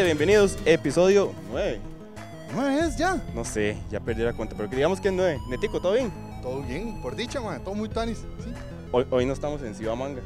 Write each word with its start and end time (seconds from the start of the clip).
Gente, 0.00 0.14
bienvenidos. 0.14 0.56
Episodio 0.64 1.34
9. 1.50 1.78
No 2.56 2.66
es 2.66 2.96
ya. 2.96 3.22
No 3.34 3.44
sé, 3.44 3.76
ya 3.90 4.00
perdí 4.00 4.22
la 4.22 4.32
cuenta, 4.32 4.56
pero 4.56 4.66
digamos 4.66 4.98
que 4.98 5.08
es 5.08 5.14
9. 5.14 5.38
Netico, 5.50 5.78
¿todo 5.78 5.92
bien? 5.92 6.10
Todo 6.40 6.62
bien, 6.62 7.02
por 7.02 7.14
dicha, 7.14 7.38
man. 7.42 7.62
Todo 7.62 7.74
muy 7.74 7.86
tanis. 7.90 8.16
Sí. 8.42 8.50
Hoy, 8.92 9.04
hoy 9.10 9.26
no 9.26 9.34
estamos 9.34 9.60
en 9.60 9.74
Ciudad 9.74 9.94
Manga. 9.96 10.22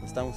No 0.00 0.06
estamos. 0.06 0.36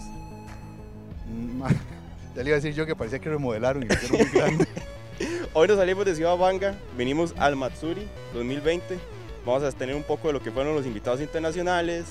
Mm, 1.28 1.62
Ya 2.36 2.42
le 2.42 2.50
iba 2.50 2.58
a 2.58 2.60
decir 2.60 2.74
yo 2.74 2.88
que 2.88 2.96
parecía 2.96 3.20
que 3.20 3.30
remodelaron 3.30 3.84
y 3.84 3.86
lo 3.86 3.94
hicieron 3.94 4.18
muy 4.18 4.40
grande. 4.40 4.68
Hoy 5.54 5.68
nos 5.68 5.78
salimos 5.78 6.04
de 6.06 6.16
Ciudad 6.16 6.36
Manga, 6.36 6.74
venimos 6.98 7.36
al 7.38 7.56
Matsuri 7.58 8.08
2020. 8.34 8.98
Vamos 9.46 9.62
a 9.62 9.72
tener 9.72 9.94
un 9.96 10.04
poco 10.04 10.30
de 10.30 10.34
lo 10.34 10.42
que 10.42 10.50
fueron 10.52 10.74
los 10.74 10.88
invitados 10.88 11.22
internacionales, 11.22 12.06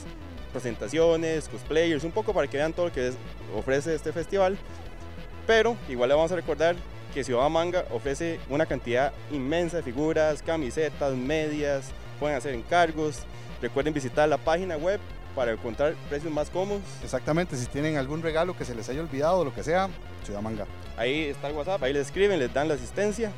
presentaciones, 0.53 1.49
cosplayers, 1.49 2.05
un 2.05 2.13
poco 2.13 2.33
para 2.33 2.47
que 2.47 2.57
vean 2.57 2.73
todo 2.73 2.87
lo 2.87 2.93
que 2.93 3.09
es- 3.09 3.17
ofrece 3.57 3.97
este 3.97 4.13
festival. 4.13 4.57
Pero 5.49 5.79
igual 5.89 6.11
le 6.11 6.15
vamos 6.15 6.31
a 6.31 6.37
recordar 6.37 6.77
que 7.15 7.25
Ciudad 7.25 7.49
Manga 7.49 7.87
ofrece 7.91 8.39
una 8.51 8.67
cantidad 8.67 9.15
inmensa 9.33 9.79
de 9.79 9.83
figuras, 9.83 10.43
camisetas, 10.43 11.15
medias, 11.15 11.87
pueden 12.21 12.37
hacer 12.37 12.53
encargos. 12.53 13.21
Recuerden 13.63 13.95
visitar 13.95 14.29
la 14.29 14.37
página 14.37 14.77
web 14.77 15.01
para 15.35 15.53
encontrar 15.53 15.95
precios 16.11 16.31
más 16.31 16.51
cómodos. 16.51 16.83
Exactamente, 17.03 17.57
si 17.57 17.65
tienen 17.65 17.97
algún 17.97 18.23
regalo 18.23 18.55
que 18.55 18.67
se 18.67 18.75
les 18.75 18.91
haya 18.91 19.01
olvidado 19.01 19.39
o 19.39 19.45
lo 19.47 19.55
que 19.55 19.65
sea, 19.65 19.89
Ciudad 20.23 20.43
Manga. 20.43 20.67
Ahí 20.99 21.25
está 21.25 21.49
el 21.49 21.57
WhatsApp, 21.57 21.83
ahí 21.83 21.95
les 21.95 22.09
escriben, 22.09 22.39
les 22.39 22.53
dan 22.53 22.69
la 22.69 22.75
asistencia. 22.75 23.33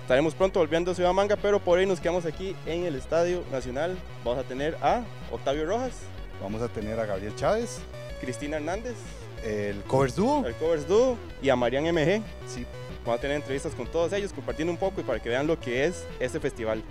Estaremos 0.00 0.34
pronto 0.34 0.60
volviendo 0.60 0.92
a 0.92 0.94
Ciudad 0.94 1.12
Manga, 1.12 1.36
pero 1.36 1.60
por 1.60 1.78
hoy 1.78 1.84
nos 1.84 2.00
quedamos 2.00 2.24
aquí 2.24 2.56
en 2.64 2.86
el 2.86 2.96
Estadio 2.96 3.44
Nacional. 3.52 3.98
Vamos 4.24 4.42
a 4.42 4.48
tener 4.48 4.74
a 4.80 5.02
Octavio 5.30 5.66
Rojas, 5.66 5.92
Vamos 6.40 6.62
a 6.62 6.68
tener 6.68 6.98
a 6.98 7.04
Gabriel 7.04 7.36
Chávez, 7.36 7.80
Cristina 8.22 8.56
Hernández, 8.56 8.94
el 9.44 9.82
Covers 9.82 10.16
Duo. 10.16 10.46
el 10.46 10.54
Covers 10.54 10.86
Duo 10.86 11.16
y 11.42 11.48
a 11.48 11.56
Marian 11.56 11.84
MG. 11.84 12.22
Sí, 12.46 12.66
Vamos 13.04 13.18
a 13.18 13.20
tener 13.22 13.36
entrevistas 13.36 13.74
con 13.74 13.86
todos 13.86 14.12
ellos, 14.12 14.32
compartiendo 14.32 14.72
un 14.72 14.78
poco 14.78 15.00
y 15.00 15.04
para 15.04 15.18
que 15.20 15.28
vean 15.28 15.46
lo 15.46 15.58
que 15.58 15.86
es 15.86 16.04
este 16.18 16.38
festival. 16.38 16.82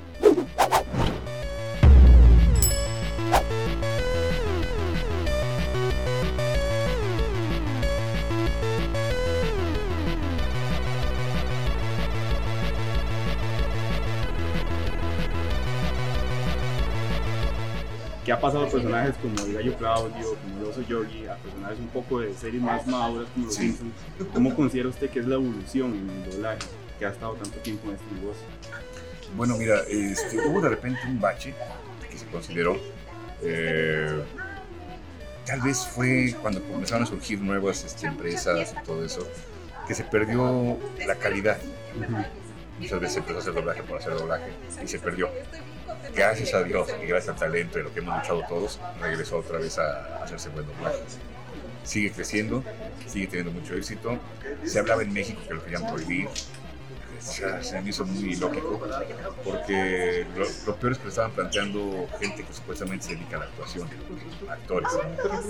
Que 18.30 18.34
ha 18.34 18.40
pasado 18.40 18.66
a 18.66 18.70
personajes 18.70 19.16
como 19.24 19.44
el 19.44 19.54
Gallo 19.56 19.76
Claudio, 19.76 20.36
como 20.44 20.60
el 20.60 20.66
Oso 20.68 20.84
Yogi, 20.84 21.26
a 21.26 21.36
personajes 21.38 21.80
un 21.80 21.88
poco 21.88 22.20
de 22.20 22.32
series 22.36 22.62
más 22.62 22.86
maduras 22.86 23.28
como 23.34 23.48
los 23.48 23.56
Simpsons. 23.56 23.92
¿Cómo 24.36 24.56
considera 24.56 24.88
usted 24.88 25.10
que 25.10 25.22
es 25.22 25.26
la 25.26 25.34
evolución 25.34 25.96
en 25.96 26.10
el 26.12 26.30
doblaje 26.30 26.60
que 27.00 27.08
ha 27.08 27.10
estado 27.10 27.34
tanto 27.34 27.58
tiempo 27.62 27.90
en 27.90 27.96
este 27.96 28.06
negocio? 28.14 28.46
Bueno, 29.36 29.58
mira, 29.58 29.80
este, 29.90 30.48
hubo 30.48 30.62
de 30.62 30.70
repente 30.70 31.00
un 31.08 31.20
bache 31.20 31.56
que 32.08 32.20
se 32.20 32.28
consideró. 32.28 32.78
eh, 33.42 34.22
tal 35.48 35.62
vez 35.62 35.88
fue 35.88 36.36
cuando 36.40 36.62
comenzaron 36.66 37.06
a 37.06 37.08
surgir 37.08 37.42
nuevas 37.42 37.84
este, 37.84 38.06
empresas 38.06 38.76
y 38.80 38.86
todo 38.86 39.04
eso, 39.04 39.28
que 39.88 39.96
se 39.96 40.04
perdió 40.04 40.78
la 41.08 41.16
calidad. 41.16 41.58
Muchas 42.80 43.00
veces 43.00 43.14
se 43.14 43.20
empezó 43.22 43.40
a 43.40 43.42
hacer 43.42 43.54
doblaje 43.56 43.82
por 43.82 43.98
hacer 43.98 44.14
doblaje 44.14 44.52
y 44.84 44.88
se 44.88 45.00
perdió. 45.00 45.32
Gracias 46.16 46.54
a 46.54 46.64
Dios 46.64 46.90
y 47.02 47.06
gracias 47.06 47.34
al 47.34 47.40
talento 47.40 47.80
y 47.80 47.84
lo 47.84 47.94
que 47.94 48.00
hemos 48.00 48.16
luchado 48.18 48.44
todos, 48.48 48.80
regresó 49.02 49.38
otra 49.38 49.60
vez 49.60 49.78
a, 49.78 50.24
hacerse 50.24 50.50
buen 50.50 50.66
doblaje. 50.66 51.00
Sigue 51.84 52.12
creciendo, 52.12 52.64
sigue 53.08 53.28
teniendo 53.28 53.52
mucho 53.52 53.74
éxito. 53.76 54.18
Se 54.66 54.80
hablaba 54.80 55.02
en 55.02 55.14
México 55.14 55.42
que 55.48 55.54
lo 55.54 55.64
querían 55.64 55.88
prohibir, 55.88 56.30
se, 57.20 57.64
se 57.64 57.82
me 57.82 57.90
hizo 57.90 58.06
muy 58.06 58.36
lógico, 58.36 58.80
porque 59.44 60.26
lo, 60.36 60.46
lo 60.66 60.76
peor 60.76 60.94
es 60.94 60.98
que 60.98 61.04
lo 61.04 61.10
estaban 61.10 61.32
planteando 61.32 62.08
gente 62.20 62.44
que 62.44 62.54
supuestamente 62.54 63.06
se 63.06 63.16
dedica 63.16 63.38
a 63.38 63.40
la 63.40 63.46
actuación, 63.46 63.90
actores, 64.50 64.90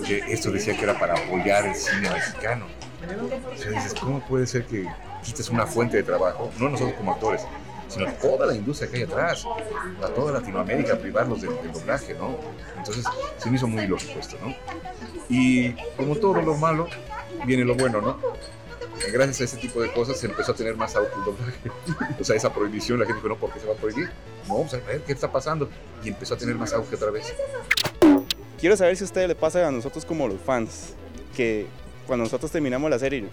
que 0.06 0.18
esto 0.34 0.52
decía 0.52 0.76
que 0.76 0.84
era 0.84 0.98
para 0.98 1.14
apoyar 1.14 1.66
el 1.66 1.76
cine 1.76 2.10
mexicano. 2.10 2.66
O 3.54 3.58
sea, 3.58 3.72
dices, 3.72 3.94
¿cómo 4.00 4.26
puede 4.28 4.48
ser 4.48 4.66
que 4.66 4.88
quites 5.24 5.50
una 5.50 5.66
fuente 5.66 5.98
de 5.98 6.04
trabajo, 6.04 6.52
no 6.60 6.70
nosotros 6.70 6.96
como 6.98 7.14
actores, 7.14 7.42
sino 7.90 8.12
toda 8.14 8.46
la 8.46 8.56
industria 8.56 8.90
que 8.90 8.98
hay 8.98 9.04
atrás, 9.04 9.46
a 10.04 10.08
toda 10.08 10.34
Latinoamérica, 10.34 10.98
privarlos 10.98 11.42
del, 11.42 11.56
del 11.62 11.72
doblaje, 11.72 12.14
¿no? 12.14 12.38
Entonces, 12.78 13.06
se 13.38 13.50
me 13.50 13.58
hizo 13.58 13.68
muy 13.68 13.88
lógico 13.88 14.20
esto, 14.20 14.38
¿no? 14.42 14.56
Y 15.28 15.74
como 15.98 16.16
todo 16.16 16.42
lo 16.42 16.56
malo, 16.56 16.88
viene 17.46 17.66
lo 17.66 17.76
bueno, 17.76 18.02
¿no? 18.02 18.18
gracias 19.12 19.42
a 19.42 19.44
ese 19.46 19.58
tipo 19.58 19.82
de 19.82 19.92
cosas 19.92 20.18
se 20.18 20.28
empezó 20.28 20.52
a 20.52 20.56
tener 20.56 20.76
más 20.76 20.96
auge 20.96 21.12
el 21.18 21.26
doblaje. 21.26 22.16
O 22.20 22.24
sea, 22.24 22.36
esa 22.36 22.54
prohibición, 22.54 23.00
la 23.00 23.06
gente 23.06 23.22
dijo, 23.22 23.30
no, 23.30 23.38
¿por 23.38 23.52
qué 23.52 23.60
se 23.60 23.66
va 23.66 23.74
a 23.74 23.78
prohibir? 23.78 24.10
No, 24.48 24.56
vamos 24.56 24.74
a 24.74 24.78
ver 24.78 25.02
qué 25.02 25.14
está 25.14 25.32
pasando. 25.32 25.70
Y 26.04 26.10
empezó 26.10 26.34
a 26.34 26.38
tener 26.38 26.56
más 26.56 26.74
auge 26.74 26.96
otra 26.96 27.10
vez. 27.12 27.34
Quiero 28.60 28.76
saber 28.76 28.98
si 28.98 29.04
a 29.04 29.06
ustedes 29.06 29.28
le 29.28 29.36
pasa 29.36 29.66
a 29.66 29.72
nosotros 29.72 30.04
como 30.06 30.28
los 30.28 30.40
fans, 30.42 30.94
que 31.36 31.68
cuando 32.10 32.24
nosotros 32.26 32.50
terminamos 32.52 32.90
la 32.90 32.98
serie, 32.98 33.26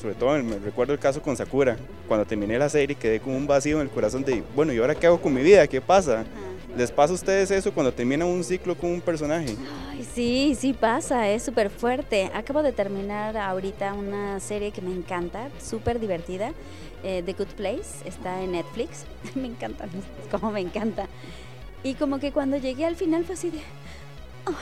sobre 0.00 0.14
todo 0.14 0.42
me 0.42 0.58
recuerdo 0.58 0.94
el 0.94 0.98
caso 0.98 1.20
con 1.20 1.36
Sakura, 1.36 1.76
cuando 2.08 2.24
terminé 2.24 2.58
la 2.58 2.70
serie 2.70 2.96
quedé 2.96 3.20
con 3.20 3.34
un 3.34 3.46
vacío 3.46 3.76
en 3.76 3.82
el 3.82 3.90
corazón 3.90 4.24
de, 4.24 4.42
bueno, 4.56 4.72
¿y 4.72 4.78
ahora 4.78 4.94
qué 4.94 5.06
hago 5.06 5.20
con 5.20 5.34
mi 5.34 5.42
vida? 5.42 5.66
¿Qué 5.66 5.82
pasa? 5.82 6.24
¿Les 6.74 6.90
pasa 6.90 7.12
a 7.12 7.16
ustedes 7.16 7.50
eso 7.50 7.70
cuando 7.70 7.92
terminan 7.92 8.26
un 8.26 8.42
ciclo 8.42 8.74
con 8.78 8.88
un 8.92 9.02
personaje? 9.02 9.54
Ay, 9.90 10.08
sí, 10.14 10.56
sí 10.58 10.72
pasa, 10.72 11.28
es 11.28 11.42
súper 11.42 11.68
fuerte. 11.68 12.30
Acabo 12.32 12.62
de 12.62 12.72
terminar 12.72 13.36
ahorita 13.36 13.92
una 13.92 14.40
serie 14.40 14.72
que 14.72 14.80
me 14.80 14.92
encanta, 14.92 15.50
súper 15.62 16.00
divertida, 16.00 16.52
eh, 17.02 17.22
The 17.26 17.34
Good 17.34 17.54
Place, 17.58 18.06
está 18.06 18.42
en 18.42 18.52
Netflix. 18.52 19.04
me 19.34 19.48
encanta, 19.48 19.84
como 20.30 20.50
me 20.50 20.60
encanta. 20.60 21.08
Y 21.82 21.92
como 21.92 22.18
que 22.18 22.32
cuando 22.32 22.56
llegué 22.56 22.86
al 22.86 22.96
final 22.96 23.26
fue 23.26 23.34
así 23.34 23.50
de... 23.50 23.58
"Ah, 24.46 24.52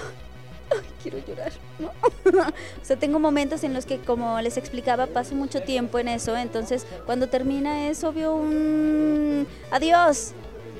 ay, 0.75 0.87
quiero 1.03 1.19
llorar, 1.27 1.53
¿no? 1.79 1.89
o 2.41 2.85
sea, 2.85 2.97
tengo 2.97 3.19
momentos 3.19 3.65
en 3.65 3.75
los 3.75 3.87
que, 3.87 3.99
como 3.99 4.41
les 4.41 4.57
explicaba, 4.57 5.07
paso 5.07 5.35
mucho 5.35 5.63
tiempo 5.63 5.99
en 5.99 6.09
eso, 6.09 6.37
entonces 6.37 6.87
cuando 7.07 7.29
termina 7.29 7.89
es 7.89 8.05
obvio 8.05 8.35
un... 8.35 9.47
Adiós, 9.71 10.33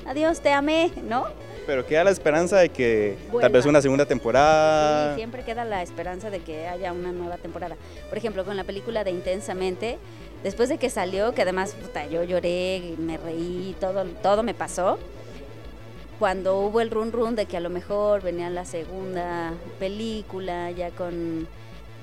adiós, 0.05 0.41
te 0.41 0.51
amé, 0.51 0.91
¿no? 1.07 1.25
Pero 1.65 1.85
queda 1.85 2.03
la 2.03 2.11
esperanza 2.11 2.57
de 2.57 2.69
que 2.69 3.17
tal 3.39 3.51
vez 3.51 3.65
una 3.65 3.81
segunda 3.81 4.05
temporada... 4.05 5.13
Sí, 5.13 5.19
siempre 5.19 5.43
queda 5.43 5.63
la 5.63 5.81
esperanza 5.81 6.29
de 6.29 6.39
que 6.39 6.67
haya 6.67 6.91
una 6.91 7.11
nueva 7.11 7.37
temporada. 7.37 7.77
Por 8.09 8.17
ejemplo, 8.17 8.43
con 8.43 8.57
la 8.57 8.63
película 8.63 9.03
de 9.03 9.11
Intensamente, 9.11 9.97
después 10.43 10.67
de 10.69 10.77
que 10.77 10.89
salió, 10.89 11.33
que 11.33 11.41
además 11.43 11.73
puta, 11.73 12.05
yo 12.07 12.23
lloré, 12.23 12.95
me 12.97 13.17
reí, 13.17 13.75
todo, 13.79 14.03
todo 14.21 14.43
me 14.43 14.53
pasó. 14.53 14.99
Cuando 16.19 16.59
hubo 16.59 16.79
el 16.81 16.89
run 16.91 17.11
run 17.11 17.35
de 17.35 17.45
que 17.45 17.57
a 17.57 17.59
lo 17.59 17.69
mejor 17.69 18.21
venía 18.21 18.49
la 18.49 18.65
segunda 18.65 19.53
película, 19.79 20.71
ya 20.71 20.91
con, 20.91 21.47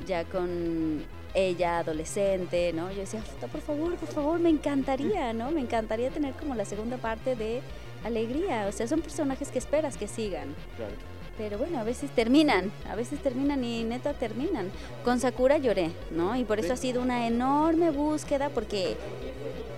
ya 0.06 0.25
con 0.25 1.05
ella 1.32 1.79
adolescente, 1.79 2.73
¿no? 2.75 2.90
Yo 2.90 3.00
decía, 3.00 3.23
por 3.50 3.61
favor, 3.61 3.94
por 3.96 4.08
favor, 4.08 4.38
me 4.40 4.50
encantaría, 4.50 5.32
¿no? 5.32 5.50
Me 5.52 5.61
encantaría 5.61 6.11
tener 6.11 6.35
como 6.35 6.55
la 6.55 6.64
segunda 6.64 6.96
parte 6.96 7.37
de 7.37 7.61
Alegría. 8.05 8.67
O 8.69 8.73
sea, 8.73 8.87
son 8.88 9.00
personajes 9.00 9.50
que 9.50 9.58
esperas 9.58 9.96
que 9.96 10.08
sigan. 10.08 10.55
Claro. 10.76 10.94
Pero 11.38 11.56
bueno, 11.56 11.79
a 11.79 11.85
veces 11.85 12.11
terminan, 12.11 12.70
a 12.90 12.96
veces 12.96 13.23
terminan 13.23 13.64
y 13.64 13.85
neta 13.85 14.12
terminan. 14.12 14.70
Con 15.05 15.20
Sakura 15.20 15.56
lloré, 15.56 15.90
¿no? 16.11 16.37
Y 16.37 16.44
por 16.44 16.58
eso 16.58 16.69
Sí. 16.69 16.73
ha 16.75 16.76
sido 16.76 17.00
una 17.00 17.26
enorme 17.26 17.90
búsqueda 17.90 18.50
porque 18.50 18.96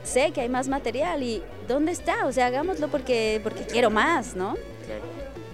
sé 0.04 0.31
que 0.32 0.40
hay 0.40 0.49
más 0.49 0.69
material 0.69 1.22
y 1.22 1.43
¿dónde 1.69 1.93
está? 1.93 2.26
O 2.26 2.32
sea, 2.32 2.46
hagámoslo 2.46 2.88
porque, 2.88 3.40
porque 3.43 3.64
quiero 3.64 3.90
más, 3.90 4.34
¿no? 4.37 4.56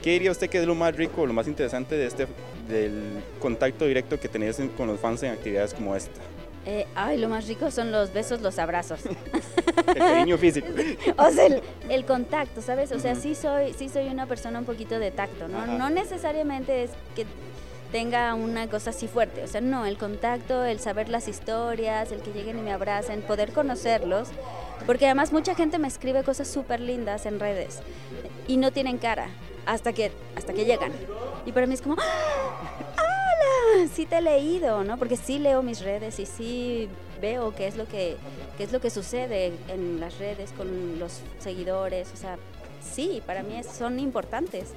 ¿Qué 0.03 0.12
diría 0.12 0.31
usted 0.31 0.49
que 0.49 0.59
es 0.59 0.67
lo 0.67 0.75
más 0.75 0.95
rico, 0.97 1.27
lo 1.27 1.33
más 1.33 1.49
interesante 1.49 1.97
de 1.97 2.06
este, 2.06 2.27
del 2.69 3.23
contacto 3.41 3.85
directo 3.85 4.19
que 4.19 4.29
tenés 4.29 4.59
en- 4.61 4.69
con 4.69 4.87
los 4.87 5.00
fans 5.00 5.23
en 5.25 5.33
actividades 5.33 5.75
como 5.75 5.95
esta? 5.97 6.21
Eh, 6.67 6.87
ay, 6.95 7.17
lo 7.19 7.29
más 7.29 7.49
rico 7.49 7.71
son 7.71 7.91
los 7.91 8.12
besos, 8.12 8.41
los 8.43 8.59
abrazos. 8.59 9.00
El 9.89 9.95
cariño 9.99 10.37
físico. 10.39 10.67
o 11.17 11.31
sea, 11.31 11.47
el, 11.47 11.62
el 11.89 12.05
contacto, 12.05 12.61
¿sabes? 12.61 12.93
O 12.93 12.99
sea, 12.99 13.15
sí 13.15 13.35
soy, 13.35 13.73
sí 13.73 13.89
soy 13.89 14.06
una 14.09 14.27
persona 14.27 14.59
un 14.59 14.67
poquito 14.67 14.99
de 14.99 15.11
tacto, 15.11 15.49
¿no? 15.49 15.59
Ajá. 15.59 15.79
No 15.79 15.89
necesariamente 15.89 16.83
es 16.85 16.91
que 17.17 17.25
tenga 17.93 18.35
una 18.35 18.69
cosa 18.69 18.90
así 18.90 19.08
fuerte. 19.08 19.43
O 19.43 19.46
sea, 19.46 19.61
no, 19.61 19.87
el 19.87 19.96
contacto, 19.96 20.64
el 20.64 20.81
saber 20.81 21.08
las 21.08 21.29
historias, 21.29 22.12
el 22.12 22.20
que 22.20 22.32
lleguen 22.32 22.58
y 22.58 22.62
me 22.62 22.73
abracen, 22.73 23.23
poder 23.23 23.52
conocerlos. 23.52 24.29
Porque 24.87 25.06
además 25.06 25.32
mucha 25.32 25.55
gente 25.55 25.79
me 25.79 25.88
escribe 25.88 26.23
cosas 26.23 26.49
súper 26.49 26.81
lindas 26.81 27.26
en 27.26 27.40
redes 27.40 27.81
y 28.46 28.56
no 28.56 28.70
tienen 28.70 28.99
cara 28.99 29.29
hasta 29.67 29.93
que, 29.93 30.12
hasta 30.37 30.52
que 30.52 30.64
llegan. 30.64 30.93
Y 31.46 31.52
para 31.52 31.67
mí 31.67 31.75
es 31.75 31.82
como, 31.82 31.96
¡Ah! 31.99 32.94
¡Hola! 32.96 33.88
Sí 33.94 34.06
te 34.06 34.19
he 34.19 34.23
leído, 34.23 34.84
¿no? 34.84 34.96
Porque 34.96 35.17
sí 35.17 35.38
leo 35.38 35.62
mis 35.62 35.81
redes 35.81 36.19
y 36.19 36.26
sí 36.26 36.88
veo 37.20 37.55
qué 37.55 37.67
es 37.67 37.76
lo 37.76 37.87
que, 37.87 38.17
qué 38.56 38.64
es 38.64 38.73
lo 38.73 38.81
que 38.81 38.91
sucede 38.91 39.52
en 39.69 40.00
las 40.00 40.19
redes 40.19 40.52
con 40.52 40.99
los 40.99 41.20
seguidores. 41.38 42.11
O 42.14 42.17
sea, 42.17 42.38
sí, 42.81 43.23
para 43.26 43.43
mí 43.43 43.61
son 43.62 43.99
importantes. 43.99 44.69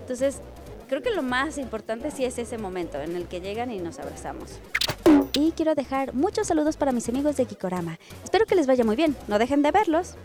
Entonces, 0.00 0.40
creo 0.86 1.02
que 1.02 1.10
lo 1.10 1.22
más 1.22 1.58
importante 1.58 2.10
sí 2.10 2.24
es 2.24 2.38
ese 2.38 2.58
momento 2.58 3.00
en 3.00 3.16
el 3.16 3.26
que 3.26 3.40
llegan 3.40 3.70
y 3.70 3.78
nos 3.78 3.98
abrazamos. 3.98 4.58
Y 5.32 5.52
quiero 5.52 5.74
dejar 5.74 6.14
muchos 6.14 6.46
saludos 6.46 6.76
para 6.76 6.92
mis 6.92 7.08
amigos 7.08 7.36
de 7.36 7.46
Kikorama. 7.46 7.98
Espero 8.22 8.46
que 8.46 8.54
les 8.54 8.66
vaya 8.66 8.84
muy 8.84 8.96
bien. 8.96 9.16
No 9.28 9.38
dejen 9.38 9.62
de 9.62 9.70
verlos. 9.70 10.16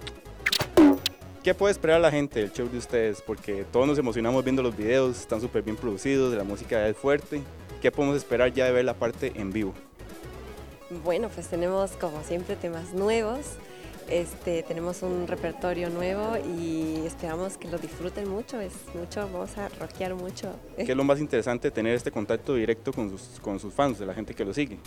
¿Qué 1.43 1.53
puede 1.53 1.71
esperar 1.71 2.01
la 2.01 2.11
gente 2.11 2.41
del 2.41 2.51
show 2.51 2.69
de 2.69 2.77
ustedes? 2.77 3.21
Porque 3.21 3.65
todos 3.71 3.87
nos 3.87 3.97
emocionamos 3.97 4.43
viendo 4.43 4.61
los 4.61 4.75
videos, 4.75 5.19
están 5.19 5.39
súper 5.39 5.63
bien 5.63 5.77
producidos, 5.77 6.33
la 6.35 6.43
música 6.43 6.87
es 6.87 6.97
fuerte. 6.97 7.41
¿Qué 7.81 7.91
podemos 7.91 8.17
esperar 8.17 8.53
ya 8.53 8.65
de 8.65 8.71
ver 8.71 8.85
la 8.85 8.93
parte 8.93 9.31
en 9.35 9.51
vivo? 9.51 9.73
Bueno, 11.03 11.29
pues 11.29 11.47
tenemos 11.47 11.91
como 11.91 12.23
siempre 12.23 12.55
temas 12.55 12.93
nuevos. 12.93 13.39
Este, 14.09 14.63
tenemos 14.63 15.03
un 15.03 15.27
repertorio 15.27 15.89
nuevo 15.89 16.35
y 16.57 17.05
esperamos 17.05 17.57
que 17.57 17.67
lo 17.67 17.77
disfruten 17.77 18.27
mucho, 18.27 18.59
es 18.59 18.73
mucho, 18.95 19.21
vamos 19.31 19.55
a 19.57 19.69
rockear 19.69 20.15
mucho. 20.15 20.55
¿Qué 20.75 20.91
es 20.91 20.97
lo 20.97 21.03
más 21.03 21.19
interesante 21.19 21.69
tener 21.69 21.93
este 21.93 22.11
contacto 22.11 22.55
directo 22.55 22.91
con 22.91 23.09
sus, 23.09 23.39
con 23.39 23.59
sus 23.59 23.71
fans, 23.71 23.99
de 23.99 24.07
la 24.07 24.15
gente 24.15 24.33
que 24.33 24.43
lo 24.43 24.53
sigue? 24.53 24.79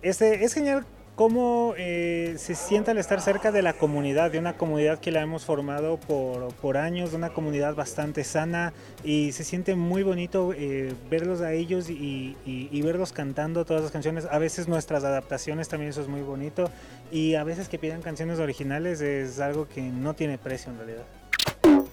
Este, 0.00 0.44
es 0.44 0.54
genial 0.54 0.86
cómo 1.14 1.74
eh, 1.76 2.36
se 2.38 2.54
siente 2.54 2.90
al 2.90 2.98
estar 2.98 3.20
cerca 3.20 3.52
de 3.52 3.62
la 3.62 3.74
comunidad, 3.74 4.30
de 4.30 4.38
una 4.38 4.56
comunidad 4.56 4.98
que 4.98 5.10
la 5.10 5.20
hemos 5.20 5.44
formado 5.44 5.98
por, 5.98 6.54
por 6.54 6.76
años, 6.76 7.10
de 7.10 7.16
una 7.16 7.30
comunidad 7.30 7.74
bastante 7.74 8.24
sana 8.24 8.72
y 9.04 9.32
se 9.32 9.44
siente 9.44 9.74
muy 9.74 10.02
bonito 10.02 10.52
eh, 10.56 10.94
verlos 11.10 11.40
a 11.40 11.52
ellos 11.52 11.90
y, 11.90 12.36
y, 12.46 12.68
y, 12.70 12.82
verlos 12.82 13.12
cantando 13.12 13.64
todas 13.64 13.82
las 13.82 13.92
canciones. 13.92 14.26
A 14.30 14.38
veces 14.38 14.68
nuestras 14.68 15.04
adaptaciones 15.04 15.68
también 15.68 15.90
eso 15.90 16.00
es 16.00 16.08
muy 16.08 16.22
bonito 16.22 16.70
y 17.10 17.34
a 17.34 17.44
veces 17.44 17.68
que 17.68 17.78
pidan 17.78 18.00
canciones 18.00 18.38
originales 18.38 19.00
es 19.00 19.38
algo 19.38 19.68
que 19.68 19.82
no 19.82 20.14
tiene 20.14 20.38
precio 20.38 20.72
en 20.72 20.78
realidad. 20.78 21.04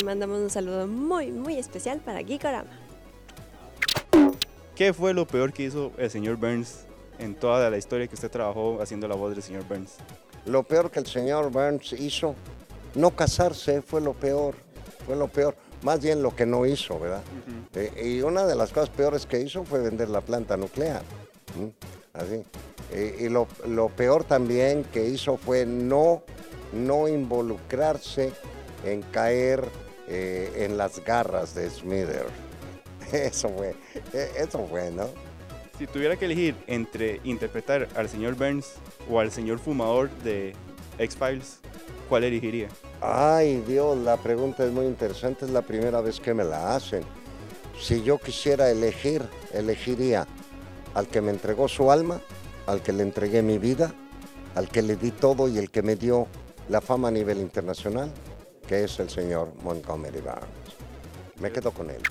Mandamos 0.05 0.39
un 0.39 0.49
saludo 0.49 0.87
muy, 0.87 1.31
muy 1.31 1.57
especial 1.57 1.99
para 1.99 2.23
Gikorama. 2.23 2.69
¿Qué 4.75 4.93
fue 4.93 5.13
lo 5.13 5.27
peor 5.27 5.51
que 5.51 5.63
hizo 5.63 5.91
el 5.97 6.09
señor 6.09 6.37
Burns 6.37 6.85
en 7.19 7.35
toda 7.35 7.69
la 7.69 7.77
historia 7.77 8.07
que 8.07 8.15
usted 8.15 8.31
trabajó 8.31 8.81
haciendo 8.81 9.07
la 9.07 9.15
voz 9.15 9.33
del 9.33 9.43
señor 9.43 9.63
Burns? 9.67 9.95
Lo 10.45 10.63
peor 10.63 10.89
que 10.89 10.99
el 10.99 11.05
señor 11.05 11.51
Burns 11.51 11.93
hizo, 11.93 12.33
no 12.95 13.11
casarse 13.11 13.81
fue 13.81 14.01
lo 14.01 14.13
peor, 14.13 14.55
fue 15.05 15.15
lo 15.15 15.27
peor, 15.27 15.55
más 15.83 16.01
bien 16.01 16.23
lo 16.23 16.35
que 16.35 16.45
no 16.45 16.65
hizo, 16.65 16.99
¿verdad? 16.99 17.21
Uh 17.73 17.77
-huh. 17.77 17.91
eh, 17.95 18.07
y 18.09 18.21
una 18.21 18.45
de 18.45 18.55
las 18.55 18.71
cosas 18.71 18.89
peores 18.89 19.25
que 19.25 19.39
hizo 19.39 19.63
fue 19.63 19.79
vender 19.79 20.09
la 20.09 20.21
planta 20.21 20.57
nuclear, 20.57 21.03
¿sí? 21.55 21.73
así. 22.13 22.43
Eh, 22.91 23.17
y 23.19 23.29
lo, 23.29 23.47
lo, 23.67 23.89
peor 23.89 24.23
también 24.23 24.83
que 24.83 25.05
hizo 25.05 25.37
fue 25.37 25.65
no, 25.65 26.23
no 26.73 27.07
involucrarse 27.07 28.31
en 28.83 29.03
caer 29.03 29.63
eh, 30.07 30.65
en 30.65 30.77
las 30.77 31.03
garras 31.03 31.53
de 31.53 31.69
Smither. 31.69 32.25
Eso 33.11 33.49
fue, 33.49 33.75
eso 34.37 34.67
fue, 34.69 34.91
¿no? 34.91 35.09
Si 35.79 35.87
tuviera 35.87 36.17
que 36.17 36.25
elegir 36.25 36.57
entre 36.67 37.21
interpretar 37.23 37.87
al 37.95 38.09
señor 38.09 38.35
Burns 38.35 38.73
o 39.09 39.21
al 39.21 39.31
señor 39.31 39.59
fumador 39.59 40.09
de 40.25 40.53
X-Files, 40.97 41.61
¿cuál 42.09 42.25
elegiría? 42.25 42.67
Ay, 42.99 43.63
Dios, 43.65 43.97
la 43.97 44.17
pregunta 44.17 44.65
es 44.65 44.73
muy 44.73 44.85
interesante, 44.87 45.45
es 45.45 45.51
la 45.51 45.61
primera 45.61 46.01
vez 46.01 46.19
que 46.19 46.33
me 46.33 46.43
la 46.43 46.75
hacen. 46.75 47.03
Si 47.79 48.03
yo 48.03 48.17
quisiera 48.17 48.69
elegir, 48.69 49.23
elegiría 49.53 50.27
al 50.95 51.07
que 51.07 51.21
me 51.21 51.31
entregó 51.31 51.69
su 51.69 51.89
alma, 51.89 52.19
al 52.67 52.81
que 52.81 52.91
le 52.91 53.03
entregué 53.03 53.41
mi 53.41 53.57
vida, 53.57 53.93
al 54.55 54.67
que 54.67 54.81
le 54.81 54.97
di 54.97 55.11
todo 55.11 55.47
y 55.47 55.59
el 55.59 55.71
que 55.71 55.81
me 55.81 55.95
dio 55.95 56.27
la 56.67 56.81
fama 56.81 57.07
a 57.07 57.11
nivel 57.11 57.37
internacional, 57.37 58.11
que 58.67 58.83
es 58.83 58.99
el 58.99 59.09
señor 59.09 59.53
Montgomery 59.63 60.19
Burns. 60.19 60.75
Me 61.39 61.53
quedo 61.53 61.71
con 61.71 61.89
él. 61.89 62.01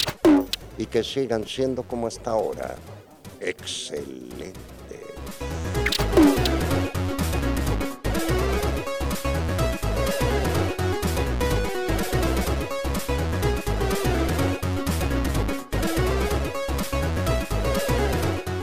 Y 0.79 0.87
que 0.87 1.05
sigan 1.05 1.47
siendo 1.47 1.82
como 1.82 2.06
hasta 2.06 2.31
ahora. 2.31 2.75
Excelente. 3.40 4.52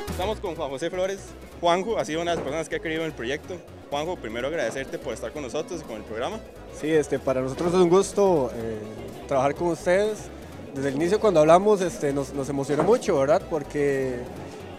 Estamos 0.10 0.40
con 0.40 0.56
Juan 0.56 0.70
José 0.70 0.90
Flores. 0.90 1.20
Juanjo 1.62 1.98
ha 1.98 2.04
sido 2.04 2.22
una 2.22 2.32
de 2.32 2.38
las 2.38 2.44
personas 2.44 2.70
que 2.70 2.76
ha 2.76 2.80
querido 2.80 3.02
en 3.02 3.08
el 3.08 3.14
proyecto. 3.14 3.56
Juanjo, 3.90 4.18
primero 4.18 4.48
agradecerte 4.48 5.00
por 5.00 5.14
estar 5.14 5.32
con 5.32 5.44
nosotros 5.44 5.82
y 5.82 5.84
con 5.84 5.96
el 5.98 6.04
programa. 6.04 6.40
Sí, 6.80 6.92
este, 6.92 7.18
para 7.18 7.42
nosotros 7.42 7.74
es 7.74 7.80
un 7.80 7.90
gusto 7.90 8.52
eh, 8.56 8.78
trabajar 9.28 9.56
con 9.56 9.68
ustedes. 9.68 10.24
Desde 10.74 10.90
el 10.90 10.96
inicio 10.96 11.22
cuando 11.22 11.40
hablamos 11.40 11.80
este, 11.80 12.12
nos, 12.12 12.34
nos 12.34 12.50
emocionó 12.50 12.84
mucho, 12.84 13.18
¿verdad? 13.18 13.42
Porque 13.50 14.20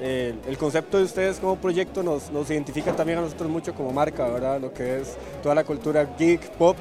eh, 0.01 0.35
el 0.47 0.59
concepto 0.59 0.99
de 0.99 1.05
ustedes 1.05 1.39
como 1.39 1.57
proyecto 1.57 2.03
nos, 2.03 2.31
nos, 2.31 2.51
identifica 2.51 2.95
también 2.95 3.19
a 3.19 3.23
nosotros 3.23 3.49
mucho 3.51 3.75
como 3.75 3.93
marca, 3.93 4.29
¿verdad? 4.29 4.61
Lo 4.61 4.73
que 4.73 5.01
es 5.01 5.17
toda 5.43 5.55
la 5.55 5.65
cultura 5.65 6.07
geek, 6.19 6.51
pop 6.53 6.77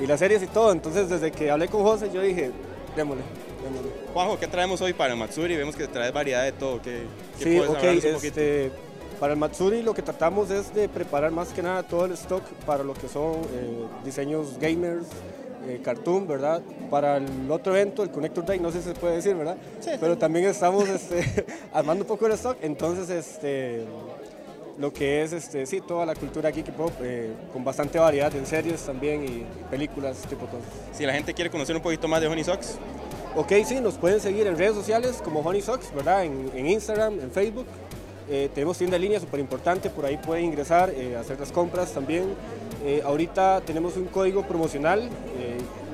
y 0.00 0.06
las 0.06 0.20
series 0.20 0.42
y 0.42 0.46
todo. 0.46 0.72
Entonces, 0.72 1.08
desde 1.08 1.32
que 1.32 1.50
hablé 1.50 1.68
con 1.68 1.82
José, 1.82 2.10
yo 2.12 2.22
dije, 2.22 2.50
démosle, 2.96 3.22
démosle. 3.62 3.90
Juanjo, 4.12 4.38
¿qué 4.38 4.46
traemos 4.46 4.80
hoy 4.80 4.92
para 4.92 5.14
el 5.14 5.18
Matsuri? 5.18 5.56
Vemos 5.56 5.76
que 5.76 5.86
traes 5.88 6.12
variedad 6.12 6.44
de 6.44 6.52
todo. 6.52 6.80
¿Qué, 6.80 7.02
qué 7.38 7.44
sí, 7.44 7.58
ok, 7.58 7.82
este, 8.22 8.70
para 9.18 9.34
el 9.34 9.38
Matsuri 9.38 9.82
lo 9.82 9.92
que 9.92 10.02
tratamos 10.02 10.50
es 10.50 10.74
de 10.74 10.88
preparar 10.88 11.30
más 11.30 11.48
que 11.48 11.62
nada 11.62 11.82
todo 11.82 12.06
el 12.06 12.12
stock 12.12 12.42
para 12.66 12.82
lo 12.82 12.94
que 12.94 13.06
son 13.06 13.34
eh, 13.52 13.86
diseños 14.04 14.58
gamers, 14.58 15.06
eh, 15.66 15.80
cartoon, 15.82 16.26
¿verdad? 16.26 16.62
Para 16.90 17.18
el 17.18 17.50
otro 17.50 17.74
evento, 17.74 18.02
el 18.02 18.10
Connector 18.10 18.44
Day, 18.44 18.58
no 18.60 18.70
sé 18.70 18.82
si 18.82 18.88
se 18.88 18.94
puede 18.94 19.16
decir, 19.16 19.34
¿verdad? 19.34 19.56
Sí. 19.80 19.90
Pero 20.00 20.16
también 20.16 20.46
estamos 20.46 20.88
este, 20.88 21.46
armando 21.72 22.04
un 22.04 22.08
poco 22.08 22.26
el 22.26 22.32
stock, 22.32 22.56
entonces 22.62 23.10
este, 23.10 23.84
lo 24.78 24.92
que 24.92 25.22
es, 25.22 25.32
este, 25.32 25.66
sí, 25.66 25.80
toda 25.80 26.06
la 26.06 26.14
cultura 26.14 26.50
geek 26.50 26.70
pop, 26.72 26.92
eh, 27.02 27.32
con 27.52 27.64
bastante 27.64 27.98
variedad 27.98 28.34
en 28.34 28.46
series 28.46 28.80
también 28.82 29.22
y, 29.22 29.26
y 29.26 29.46
películas, 29.70 30.16
tipo 30.28 30.46
cosas. 30.46 30.68
Si 30.92 31.04
la 31.04 31.12
gente 31.12 31.34
quiere 31.34 31.50
conocer 31.50 31.76
un 31.76 31.82
poquito 31.82 32.08
más 32.08 32.20
de 32.20 32.28
Honey 32.28 32.44
Socks. 32.44 32.78
Ok, 33.36 33.52
sí, 33.64 33.80
nos 33.80 33.94
pueden 33.94 34.20
seguir 34.20 34.46
en 34.48 34.58
redes 34.58 34.74
sociales 34.74 35.20
como 35.22 35.40
Honey 35.40 35.62
Socks, 35.62 35.94
¿verdad? 35.94 36.24
En, 36.24 36.50
en 36.54 36.66
Instagram, 36.66 37.20
en 37.20 37.30
Facebook. 37.30 37.66
Eh, 38.32 38.48
tenemos 38.54 38.78
tienda 38.78 38.94
en 38.94 39.02
línea 39.02 39.18
súper 39.18 39.40
importante, 39.40 39.90
por 39.90 40.06
ahí 40.06 40.16
pueden 40.16 40.44
ingresar, 40.44 40.90
eh, 40.90 41.16
hacer 41.16 41.40
las 41.40 41.50
compras 41.50 41.92
también. 41.92 42.24
Eh, 42.84 43.02
ahorita 43.04 43.60
tenemos 43.66 43.96
un 43.96 44.06
código 44.06 44.46
promocional, 44.46 45.08